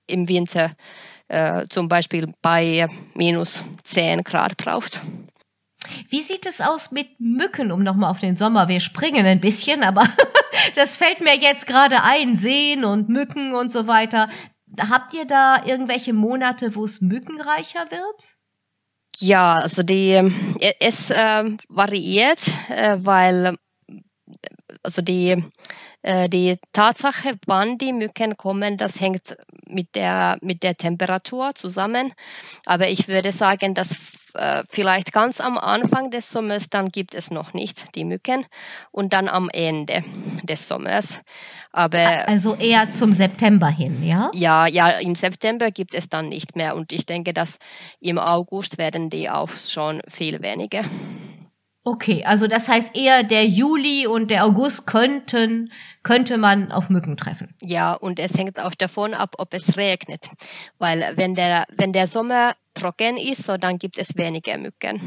im 0.08 0.28
Winter 0.28 0.72
äh, 1.28 1.64
zum 1.68 1.86
Beispiel 1.86 2.32
bei 2.42 2.88
minus 3.14 3.62
10 3.84 4.24
Grad 4.24 4.56
braucht. 4.56 5.00
Wie 6.08 6.20
sieht 6.20 6.46
es 6.46 6.60
aus 6.60 6.90
mit 6.90 7.08
Mücken, 7.18 7.72
um 7.72 7.82
nochmal 7.82 8.10
auf 8.10 8.20
den 8.20 8.36
Sommer? 8.36 8.68
Wir 8.68 8.80
springen 8.80 9.26
ein 9.26 9.40
bisschen, 9.40 9.82
aber 9.82 10.04
das 10.74 10.96
fällt 10.96 11.20
mir 11.20 11.36
jetzt 11.36 11.66
gerade 11.66 12.02
ein. 12.02 12.36
Seen 12.36 12.84
und 12.84 13.08
Mücken 13.08 13.54
und 13.54 13.72
so 13.72 13.86
weiter. 13.86 14.28
Habt 14.78 15.14
ihr 15.14 15.26
da 15.26 15.64
irgendwelche 15.64 16.12
Monate, 16.12 16.74
wo 16.74 16.84
es 16.84 17.00
mückenreicher 17.00 17.90
wird? 17.90 18.36
Ja, 19.18 19.54
also 19.54 19.82
die, 19.82 20.12
äh, 20.12 20.74
es 20.80 21.10
äh, 21.10 21.44
variiert, 21.68 22.40
äh, 22.68 22.98
weil 23.00 23.56
also 24.82 25.00
die 25.00 25.42
äh, 26.06 26.28
die 26.28 26.58
Tatsache, 26.72 27.36
wann 27.46 27.78
die 27.78 27.92
Mücken 27.92 28.36
kommen, 28.36 28.76
das 28.76 29.00
hängt 29.00 29.36
mit 29.66 29.96
der, 29.96 30.38
mit 30.40 30.62
der 30.62 30.76
Temperatur 30.76 31.52
zusammen. 31.56 32.12
Aber 32.64 32.88
ich 32.88 33.08
würde 33.08 33.32
sagen, 33.32 33.74
dass 33.74 33.96
äh, 34.36 34.64
vielleicht 34.68 35.12
ganz 35.12 35.40
am 35.40 35.58
Anfang 35.58 36.10
des 36.10 36.30
Sommers, 36.30 36.68
dann 36.70 36.88
gibt 36.90 37.14
es 37.14 37.30
noch 37.30 37.54
nicht 37.54 37.94
die 37.94 38.04
Mücken 38.04 38.46
und 38.92 39.12
dann 39.12 39.28
am 39.28 39.48
Ende 39.52 40.04
des 40.42 40.68
Sommers. 40.68 41.20
Aber 41.72 42.26
also 42.26 42.54
eher 42.54 42.90
zum 42.90 43.12
September 43.12 43.68
hin, 43.68 44.02
ja? 44.02 44.30
Ja, 44.32 44.66
ja, 44.66 44.90
im 44.98 45.14
September 45.14 45.70
gibt 45.70 45.94
es 45.94 46.08
dann 46.08 46.28
nicht 46.28 46.56
mehr 46.56 46.74
und 46.76 46.92
ich 46.92 47.04
denke, 47.04 47.34
dass 47.34 47.58
im 48.00 48.18
August 48.18 48.78
werden 48.78 49.10
die 49.10 49.28
auch 49.28 49.50
schon 49.50 50.00
viel 50.08 50.42
weniger. 50.42 50.84
Okay, 51.86 52.24
also 52.24 52.48
das 52.48 52.66
heißt 52.66 52.96
eher 52.96 53.22
der 53.22 53.46
Juli 53.46 54.08
und 54.08 54.32
der 54.32 54.44
August 54.44 54.88
könnten, 54.88 55.70
könnte 56.02 56.36
man 56.36 56.72
auf 56.72 56.90
Mücken 56.90 57.16
treffen. 57.16 57.54
Ja, 57.62 57.92
und 57.94 58.18
es 58.18 58.36
hängt 58.36 58.58
auch 58.58 58.74
davon 58.74 59.14
ab, 59.14 59.36
ob 59.38 59.54
es 59.54 59.76
regnet. 59.76 60.28
Weil 60.80 61.12
wenn 61.14 61.36
der, 61.36 61.64
wenn 61.76 61.92
der 61.92 62.08
Sommer 62.08 62.56
trocken 62.74 63.16
ist, 63.16 63.44
so 63.44 63.56
dann 63.56 63.78
gibt 63.78 63.98
es 63.98 64.16
weniger 64.16 64.58
Mücken. 64.58 65.00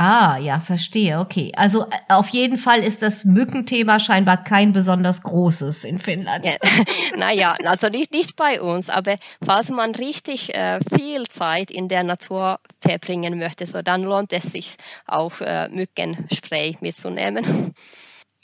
Ah, 0.00 0.38
ja, 0.38 0.60
verstehe. 0.60 1.18
Okay. 1.18 1.50
Also 1.56 1.82
äh, 1.82 1.86
auf 2.08 2.28
jeden 2.28 2.56
Fall 2.56 2.84
ist 2.84 3.02
das 3.02 3.24
Mückenthema 3.24 3.98
scheinbar 3.98 4.44
kein 4.44 4.72
besonders 4.72 5.22
großes 5.22 5.82
in 5.82 5.98
Finnland. 5.98 6.44
Ja, 6.44 6.52
naja, 7.18 7.56
also 7.64 7.88
nicht, 7.88 8.12
nicht 8.12 8.36
bei 8.36 8.62
uns, 8.62 8.90
aber 8.90 9.16
falls 9.44 9.70
man 9.70 9.96
richtig 9.96 10.54
äh, 10.54 10.78
viel 10.96 11.24
Zeit 11.24 11.72
in 11.72 11.88
der 11.88 12.04
Natur 12.04 12.60
verbringen 12.80 13.40
möchte, 13.40 13.66
so 13.66 13.82
dann 13.82 14.04
lohnt 14.04 14.32
es 14.32 14.44
sich 14.44 14.76
auch 15.04 15.40
äh, 15.40 15.68
Mückenspray 15.68 16.76
mitzunehmen. 16.80 17.72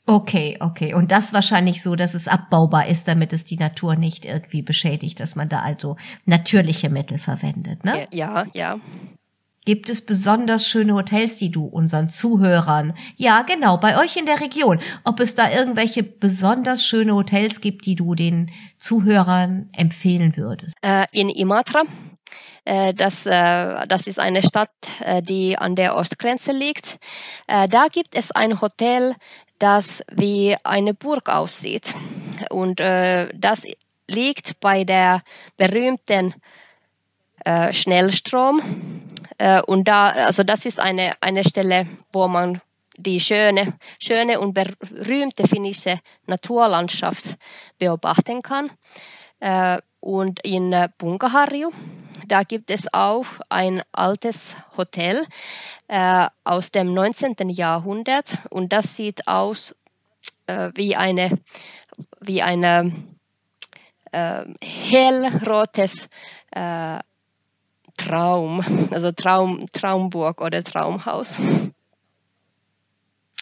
Okay, 0.07 0.59
okay. 0.59 0.93
Und 0.93 1.13
das 1.13 1.33
wahrscheinlich 1.33 1.85
so, 1.85 1.95
dass 1.95 2.15
es 2.15 2.27
abbaubar 2.27 2.89
ist, 2.89 3.07
damit 3.07 3.33
es 3.33 3.45
die 3.45 3.57
Natur 3.57 3.95
nicht 3.95 4.25
irgendwie 4.25 4.63
beschädigt, 4.63 5.21
dass 5.21 5.37
man 5.37 5.49
da 5.49 5.61
also 5.61 5.97
natürliche 6.25 6.91
Mittel 6.91 7.19
verwendet, 7.19 7.85
ne? 7.85 8.09
Ja, 8.11 8.45
ja. 8.55 8.81
Gibt 9.65 9.89
es 9.89 10.05
besonders 10.05 10.67
schöne 10.67 10.95
Hotels, 10.95 11.37
die 11.37 11.51
du 11.51 11.65
unseren 11.65 12.11
Zuhörern, 12.11 12.95
ja 13.17 13.43
genau, 13.43 13.79
bei 13.79 13.99
euch 13.99 14.17
in 14.17 14.27
der 14.27 14.41
Region, 14.41 14.81
ob 15.05 15.21
es 15.21 15.35
da 15.35 15.51
irgendwelche 15.51 16.03
besonders 16.03 16.85
schöne 16.85 17.15
Hotels 17.15 17.63
gibt, 17.63 17.87
die 17.87 17.95
du 17.95 18.15
den 18.15 18.51
Zuhörern 18.79 19.71
empfehlen 19.73 20.37
würdest? 20.37 20.75
Äh, 20.83 21.07
in 21.13 21.31
Imatra. 21.31 21.85
Äh, 22.65 22.93
das, 22.93 23.25
äh, 23.25 23.87
das 23.87 24.07
ist 24.07 24.19
eine 24.19 24.43
Stadt, 24.43 24.71
äh, 25.01 25.23
die 25.23 25.57
an 25.57 25.77
der 25.77 25.97
Ostgrenze 25.97 26.53
liegt. 26.53 26.99
Äh, 27.47 27.69
da 27.69 27.87
gibt 27.89 28.17
es 28.17 28.33
ein 28.33 28.61
Hotel, 28.61 29.15
das 29.59 30.03
wie 30.13 30.57
eine 30.63 30.93
Burg 30.93 31.31
aussieht. 31.31 31.95
Und 32.51 32.81
äh, 32.81 33.29
das 33.35 33.63
liegt 34.09 34.61
bei 34.61 34.85
der 34.85 35.23
berühmten 35.57 36.35
Schnellstrom 37.73 38.63
und 39.67 39.89
da, 39.89 40.11
also 40.11 40.43
das 40.45 40.65
ist 40.65 40.79
eine, 40.79 41.15
eine 41.21 41.45
Stelle, 41.45 41.87
wo 42.13 42.29
man 42.29 42.61
die 42.97 43.21
schöne, 43.21 43.75
schöne 43.99 44.41
und 44.41 44.55
berühmte 44.55 45.49
finnische 45.49 46.01
Naturlandschaft 46.27 47.37
beobachten 47.79 48.43
kann. 48.43 48.71
Äh, 49.41 49.81
und 50.01 50.41
in 50.45 50.75
Punkaharju, 50.99 51.71
da 52.27 52.43
gibt 52.43 52.71
es 52.71 52.93
auch 52.93 53.27
ein 53.49 53.83
altes 53.93 54.55
Hotel 54.77 55.27
äh, 55.89 56.29
aus 56.45 56.71
dem 56.71 56.93
19. 56.93 57.49
Jahrhundert 57.49 58.39
und 58.51 58.73
das 58.73 58.97
sieht 58.97 59.27
aus 59.27 59.75
äh, 60.47 60.71
wie 60.75 60.95
eine, 60.95 61.39
wie 62.21 62.43
eine 62.43 62.93
äh, 64.13 64.45
hellrotes 64.63 66.09
äh, 66.53 66.99
Traum, 67.97 68.65
also 68.91 69.13
Traum, 69.13 69.67
Traumburg 69.73 70.41
oder 70.41 70.63
Traumhaus. 70.65 71.39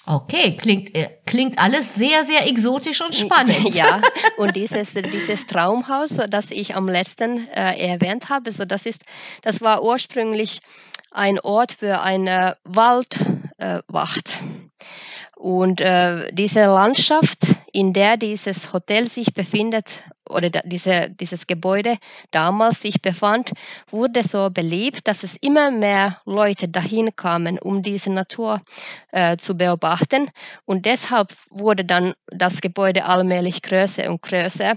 Okay, 0.04 0.56
klingt, 0.56 0.94
äh, 0.96 1.08
klingt 1.26 1.58
alles 1.58 1.94
sehr, 1.94 2.24
sehr 2.24 2.46
exotisch 2.46 3.00
und 3.00 3.14
spannend. 3.14 3.52
Ja, 3.74 4.02
und 4.36 4.56
dieses, 4.56 4.94
dieses 4.94 5.46
Traumhaus, 5.46 6.18
das 6.28 6.50
ich 6.50 6.74
am 6.74 6.88
letzten 6.88 7.48
äh, 7.48 7.76
erwähnt 7.76 8.28
habe, 8.28 8.50
so 8.50 8.64
das 8.64 8.84
ist, 8.84 9.04
das 9.42 9.60
war 9.60 9.84
ursprünglich 9.84 10.60
ein 11.12 11.38
Ort 11.40 11.72
für 11.72 12.00
eine 12.00 12.56
Waldwacht. 12.64 14.28
Äh, 14.28 14.61
und 15.42 15.80
äh, 15.80 16.32
diese 16.32 16.66
Landschaft, 16.66 17.38
in 17.72 17.92
der 17.92 18.16
dieses 18.16 18.72
Hotel 18.72 19.08
sich 19.08 19.34
befindet 19.34 20.04
oder 20.30 20.50
diese, 20.50 21.10
dieses 21.10 21.48
Gebäude 21.48 21.98
damals 22.30 22.82
sich 22.82 23.02
befand, 23.02 23.50
wurde 23.90 24.22
so 24.22 24.50
beliebt, 24.50 25.08
dass 25.08 25.24
es 25.24 25.36
immer 25.38 25.72
mehr 25.72 26.20
Leute 26.26 26.68
dahin 26.68 27.16
kamen, 27.16 27.58
um 27.58 27.82
diese 27.82 28.12
Natur 28.12 28.62
äh, 29.10 29.36
zu 29.36 29.56
beobachten. 29.56 30.30
Und 30.64 30.86
deshalb 30.86 31.34
wurde 31.50 31.84
dann 31.84 32.14
das 32.28 32.60
Gebäude 32.60 33.04
allmählich 33.04 33.62
größer 33.62 34.08
und 34.10 34.22
größer. 34.22 34.74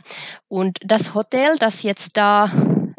Und 0.47 0.79
das 0.83 1.13
Hotel, 1.13 1.57
das 1.59 1.83
jetzt 1.83 2.17
da 2.17 2.49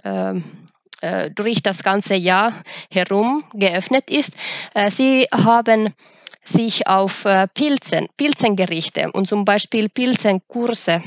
ähm, 0.04 0.68
äh, 1.00 1.32
durch 1.32 1.64
das 1.64 1.82
ganze 1.82 2.14
Jahr 2.14 2.52
herum 2.92 3.42
geöffnet 3.54 4.08
ist, 4.08 4.34
äh, 4.74 4.88
sie 4.88 5.26
haben 5.32 5.92
sich 6.48 6.86
auf 6.86 7.24
äh, 7.24 7.46
Pilzen, 7.48 8.08
Pilzengerichte 8.16 9.10
und 9.12 9.28
zum 9.28 9.44
Beispiel 9.44 9.88
Pilzenkurse 9.88 11.02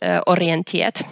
äh, 0.00 0.20
orientiert. 0.26 1.04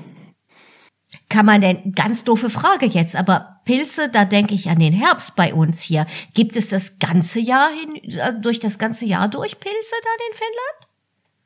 Kann 1.28 1.46
man 1.46 1.60
denn, 1.60 1.92
ganz 1.92 2.24
doofe 2.24 2.50
Frage 2.50 2.86
jetzt, 2.86 3.16
aber 3.16 3.60
Pilze, 3.64 4.08
da 4.08 4.24
denke 4.24 4.54
ich 4.54 4.68
an 4.68 4.78
den 4.78 4.92
Herbst 4.92 5.34
bei 5.34 5.52
uns 5.52 5.82
hier. 5.82 6.06
Gibt 6.34 6.56
es 6.56 6.68
das 6.68 6.98
ganze 6.98 7.40
Jahr 7.40 7.70
hin, 7.70 7.96
äh, 8.18 8.32
durch 8.40 8.60
das 8.60 8.78
ganze 8.78 9.06
Jahr 9.06 9.28
durch 9.28 9.58
Pilze 9.58 9.94
dann 10.02 10.28
in 10.30 10.36
Finnland? 10.36 10.85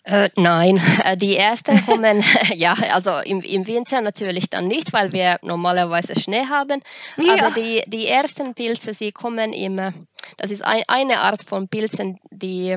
Äh, 0.04 0.30
nein, 0.36 0.80
äh, 1.04 1.16
die 1.16 1.36
ersten 1.36 1.84
kommen, 1.84 2.24
ja, 2.54 2.74
also 2.90 3.18
im, 3.18 3.42
im 3.42 3.66
Winter 3.66 4.00
natürlich 4.00 4.48
dann 4.48 4.66
nicht, 4.66 4.92
weil 4.92 5.12
wir 5.12 5.38
normalerweise 5.42 6.18
Schnee 6.18 6.46
haben. 6.46 6.80
Ja. 7.16 7.34
Aber 7.34 7.50
die, 7.54 7.82
die 7.86 8.06
ersten 8.06 8.54
Pilze, 8.54 8.94
sie 8.94 9.12
kommen 9.12 9.52
im, 9.52 10.08
das 10.38 10.50
ist 10.50 10.64
ein, 10.64 10.82
eine 10.88 11.20
Art 11.20 11.42
von 11.42 11.68
Pilzen, 11.68 12.18
die 12.30 12.76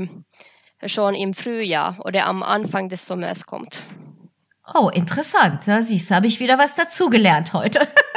schon 0.86 1.16
im 1.16 1.34
Frühjahr 1.34 1.98
oder 2.04 2.26
am 2.26 2.44
Anfang 2.44 2.90
des 2.90 3.06
Sommers 3.06 3.46
kommt. 3.46 3.86
Oh, 4.74 4.90
interessant. 4.90 5.62
Da 5.66 5.82
siehst 5.82 6.10
du, 6.10 6.16
habe 6.16 6.28
ich 6.28 6.40
wieder 6.40 6.58
was 6.58 6.76
dazugelernt 6.76 7.54
heute. 7.54 7.88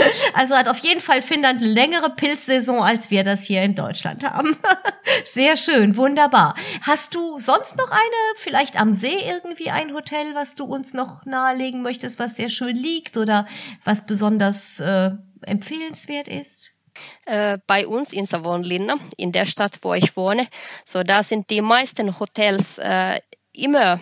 Also 0.34 0.54
hat 0.54 0.68
auf 0.68 0.78
jeden 0.78 1.00
Fall 1.00 1.22
Finnland 1.22 1.60
längere 1.60 2.10
Pilzsaison, 2.10 2.82
als 2.82 3.10
wir 3.10 3.24
das 3.24 3.44
hier 3.44 3.62
in 3.62 3.74
Deutschland 3.74 4.24
haben. 4.24 4.56
Sehr 5.24 5.56
schön, 5.56 5.96
wunderbar. 5.96 6.54
Hast 6.82 7.14
du 7.14 7.38
sonst 7.38 7.76
noch 7.76 7.90
eine, 7.90 8.36
vielleicht 8.36 8.80
am 8.80 8.92
See 8.92 9.18
irgendwie 9.24 9.70
ein 9.70 9.92
Hotel, 9.94 10.34
was 10.34 10.54
du 10.54 10.64
uns 10.64 10.92
noch 10.94 11.24
nahelegen 11.24 11.82
möchtest, 11.82 12.18
was 12.18 12.36
sehr 12.36 12.48
schön 12.48 12.76
liegt 12.76 13.16
oder 13.16 13.46
was 13.84 14.04
besonders 14.04 14.80
äh, 14.80 15.10
empfehlenswert 15.42 16.28
ist? 16.28 16.72
Äh, 17.26 17.58
bei 17.66 17.86
uns 17.86 18.12
in 18.12 18.24
Savonlinna, 18.24 18.96
in 19.16 19.32
der 19.32 19.46
Stadt, 19.46 19.78
wo 19.82 19.94
ich 19.94 20.16
wohne, 20.16 20.48
so 20.84 21.02
da 21.02 21.22
sind 21.22 21.50
die 21.50 21.60
meisten 21.60 22.18
Hotels 22.18 22.78
äh, 22.78 23.20
immer 23.52 24.00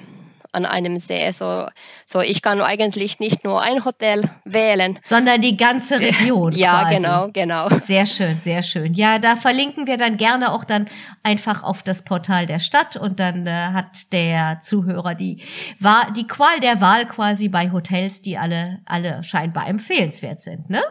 an 0.55 0.67
einem 0.67 0.99
See. 0.99 1.31
So, 1.33 1.69
so 2.07 2.21
ich 2.21 2.43
kann 2.43 2.61
eigentlich 2.61 3.19
nicht 3.19 3.45
nur 3.45 3.61
ein 3.61 3.85
Hotel 3.85 4.31
wählen. 4.45 4.99
Sondern 5.03 5.41
die 5.41 5.57
ganze 5.57 6.01
Region. 6.01 6.53
ja, 6.53 6.83
quasi. 6.83 6.97
genau, 6.97 7.29
genau. 7.33 7.69
Sehr 7.81 8.07
schön, 8.07 8.39
sehr 8.39 8.63
schön. 8.63 8.95
Ja, 8.95 9.19
da 9.19 9.37
verlinken 9.37 9.87
wir 9.87 9.97
dann 9.97 10.17
gerne 10.17 10.53
auch 10.53 10.65
dann 10.65 10.89
einfach 11.23 11.63
auf 11.63 11.83
das 11.83 12.03
Portal 12.03 12.47
der 12.47 12.61
Stadt 12.61 12.97
und 12.97 13.21
dann 13.21 13.47
äh, 13.47 13.51
hat 13.73 14.13
der 14.13 14.61
Zuhörer 14.61 15.15
die, 15.15 15.43
Wahl, 15.79 16.13
die 16.17 16.27
Qual 16.27 16.61
der 16.61 16.81
Wahl 16.81 17.07
quasi 17.07 17.49
bei 17.49 17.73
Hotels, 17.73 18.23
die 18.23 18.39
alle, 18.39 18.81
alle 18.87 19.23
scheinbar 19.25 19.69
empfehlenswert 19.69 20.43
sind, 20.43 20.71
ne? 20.71 20.83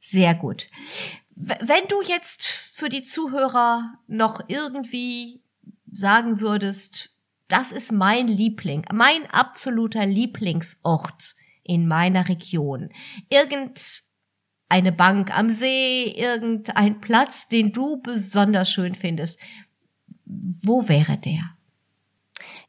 Sehr 0.00 0.34
gut. 0.34 0.68
Wenn 1.34 1.88
du 1.88 2.02
jetzt 2.02 2.42
für 2.42 2.88
die 2.88 3.02
Zuhörer 3.02 3.94
noch 4.06 4.40
irgendwie 4.48 5.42
sagen 5.90 6.40
würdest, 6.40 7.13
das 7.48 7.72
ist 7.72 7.92
mein 7.92 8.28
Liebling, 8.28 8.84
mein 8.92 9.26
absoluter 9.30 10.06
Lieblingsort 10.06 11.34
in 11.62 11.86
meiner 11.88 12.28
Region. 12.28 12.90
Irgendeine 13.28 14.92
Bank 14.92 15.36
am 15.36 15.50
See, 15.50 16.04
irgendein 16.04 17.00
Platz, 17.00 17.48
den 17.48 17.72
du 17.72 18.00
besonders 18.02 18.70
schön 18.70 18.94
findest. 18.94 19.38
Wo 20.24 20.88
wäre 20.88 21.18
der? 21.18 21.56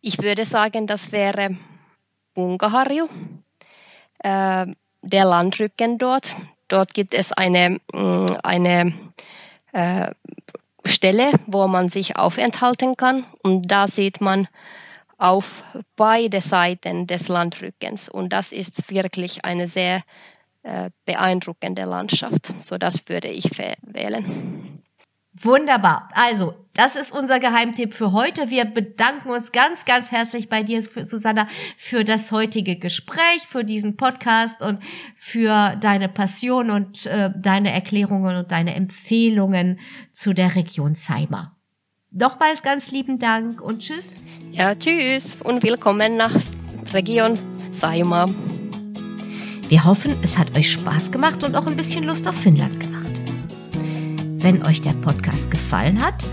Ich 0.01 0.21
würde 0.21 0.45
sagen, 0.45 0.87
das 0.87 1.11
wäre 1.11 1.57
Ungaharju, 2.35 3.07
äh, 4.19 4.67
der 5.01 5.25
Landrücken 5.25 5.97
dort. 5.97 6.35
Dort 6.67 6.93
gibt 6.93 7.13
es 7.13 7.31
eine, 7.31 7.79
mm, 7.93 8.25
eine 8.43 8.93
äh, 9.71 10.11
Stelle, 10.85 11.31
wo 11.47 11.67
man 11.67 11.89
sich 11.89 12.17
aufenthalten 12.17 12.95
kann. 12.95 13.25
Und 13.43 13.63
da 13.71 13.87
sieht 13.87 14.21
man 14.21 14.47
auf 15.17 15.63
beide 15.95 16.41
Seiten 16.41 17.07
des 17.07 17.27
Landrückens. 17.27 18.09
Und 18.09 18.33
das 18.33 18.51
ist 18.51 18.89
wirklich 18.89 19.45
eine 19.45 19.67
sehr 19.67 20.03
äh, 20.63 20.89
beeindruckende 21.05 21.83
Landschaft. 21.83 22.53
So 22.61 22.77
das 22.77 23.07
würde 23.07 23.29
ich 23.29 23.57
wählen. 23.57 24.83
Wunderbar. 25.37 26.09
Also, 26.13 26.53
das 26.73 26.95
ist 26.95 27.11
unser 27.11 27.39
Geheimtipp 27.39 27.93
für 27.93 28.13
heute. 28.13 28.49
Wir 28.49 28.65
bedanken 28.65 29.29
uns 29.29 29.51
ganz, 29.51 29.83
ganz 29.85 30.11
herzlich 30.11 30.49
bei 30.49 30.63
dir, 30.63 30.81
Susanna, 30.81 31.47
für 31.77 32.03
das 32.05 32.31
heutige 32.31 32.77
Gespräch, 32.77 33.45
für 33.47 33.65
diesen 33.65 33.97
Podcast 33.97 34.61
und 34.61 34.79
für 35.15 35.75
deine 35.81 36.07
Passion 36.07 36.69
und 36.69 37.05
äh, 37.05 37.31
deine 37.35 37.71
Erklärungen 37.71 38.37
und 38.37 38.51
deine 38.51 38.75
Empfehlungen 38.75 39.79
zu 40.13 40.33
der 40.33 40.55
Region 40.55 40.95
Seimer. 40.95 41.55
Nochmals 42.11 42.63
ganz 42.63 42.91
lieben 42.91 43.19
Dank 43.19 43.61
und 43.61 43.79
tschüss. 43.79 44.23
Ja, 44.51 44.73
tschüss 44.73 45.37
und 45.43 45.63
willkommen 45.63 46.15
nach 46.15 46.33
Region 46.93 47.33
Seimer. 47.73 48.25
Wir 49.67 49.83
hoffen, 49.83 50.15
es 50.23 50.37
hat 50.37 50.57
euch 50.57 50.71
Spaß 50.71 51.11
gemacht 51.11 51.43
und 51.43 51.55
auch 51.55 51.67
ein 51.67 51.75
bisschen 51.75 52.05
Lust 52.05 52.25
auf 52.25 52.35
Finnland 52.35 52.79
gemacht. 52.79 52.94
Wenn 54.45 54.63
euch 54.63 54.79
der 54.79 54.93
Podcast 54.93 55.49
gefallen 55.49 55.99
hat, 56.05 56.23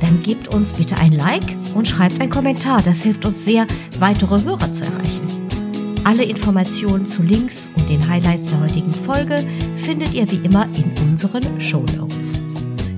dann 0.00 0.22
gebt 0.22 0.48
uns 0.48 0.72
bitte 0.72 0.96
ein 0.96 1.12
Like 1.12 1.54
und 1.74 1.86
schreibt 1.86 2.18
einen 2.18 2.30
Kommentar. 2.30 2.80
Das 2.80 3.02
hilft 3.02 3.26
uns 3.26 3.44
sehr, 3.44 3.66
weitere 3.98 4.42
Hörer 4.42 4.72
zu 4.72 4.82
erreichen. 4.82 6.00
Alle 6.04 6.24
Informationen 6.24 7.04
zu 7.04 7.22
Links 7.22 7.68
und 7.76 7.86
den 7.90 8.08
Highlights 8.08 8.48
der 8.48 8.62
heutigen 8.62 8.94
Folge 8.94 9.44
findet 9.76 10.14
ihr 10.14 10.30
wie 10.30 10.42
immer 10.42 10.66
in 10.74 10.90
unseren 11.06 11.60
Show 11.60 11.84
Notes. 11.98 12.40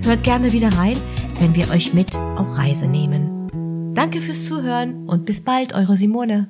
Hört 0.05 0.23
gerne 0.23 0.53
wieder 0.53 0.73
rein, 0.75 0.97
wenn 1.41 1.57
wir 1.57 1.69
euch 1.73 1.93
mit 1.93 2.15
auf 2.15 2.57
Reise 2.57 2.87
nehmen. 2.87 3.95
Danke 3.97 4.21
fürs 4.21 4.45
Zuhören 4.45 5.09
und 5.09 5.27
bis 5.27 5.41
bald, 5.41 5.73
eure 5.73 5.97
Simone. 5.97 6.49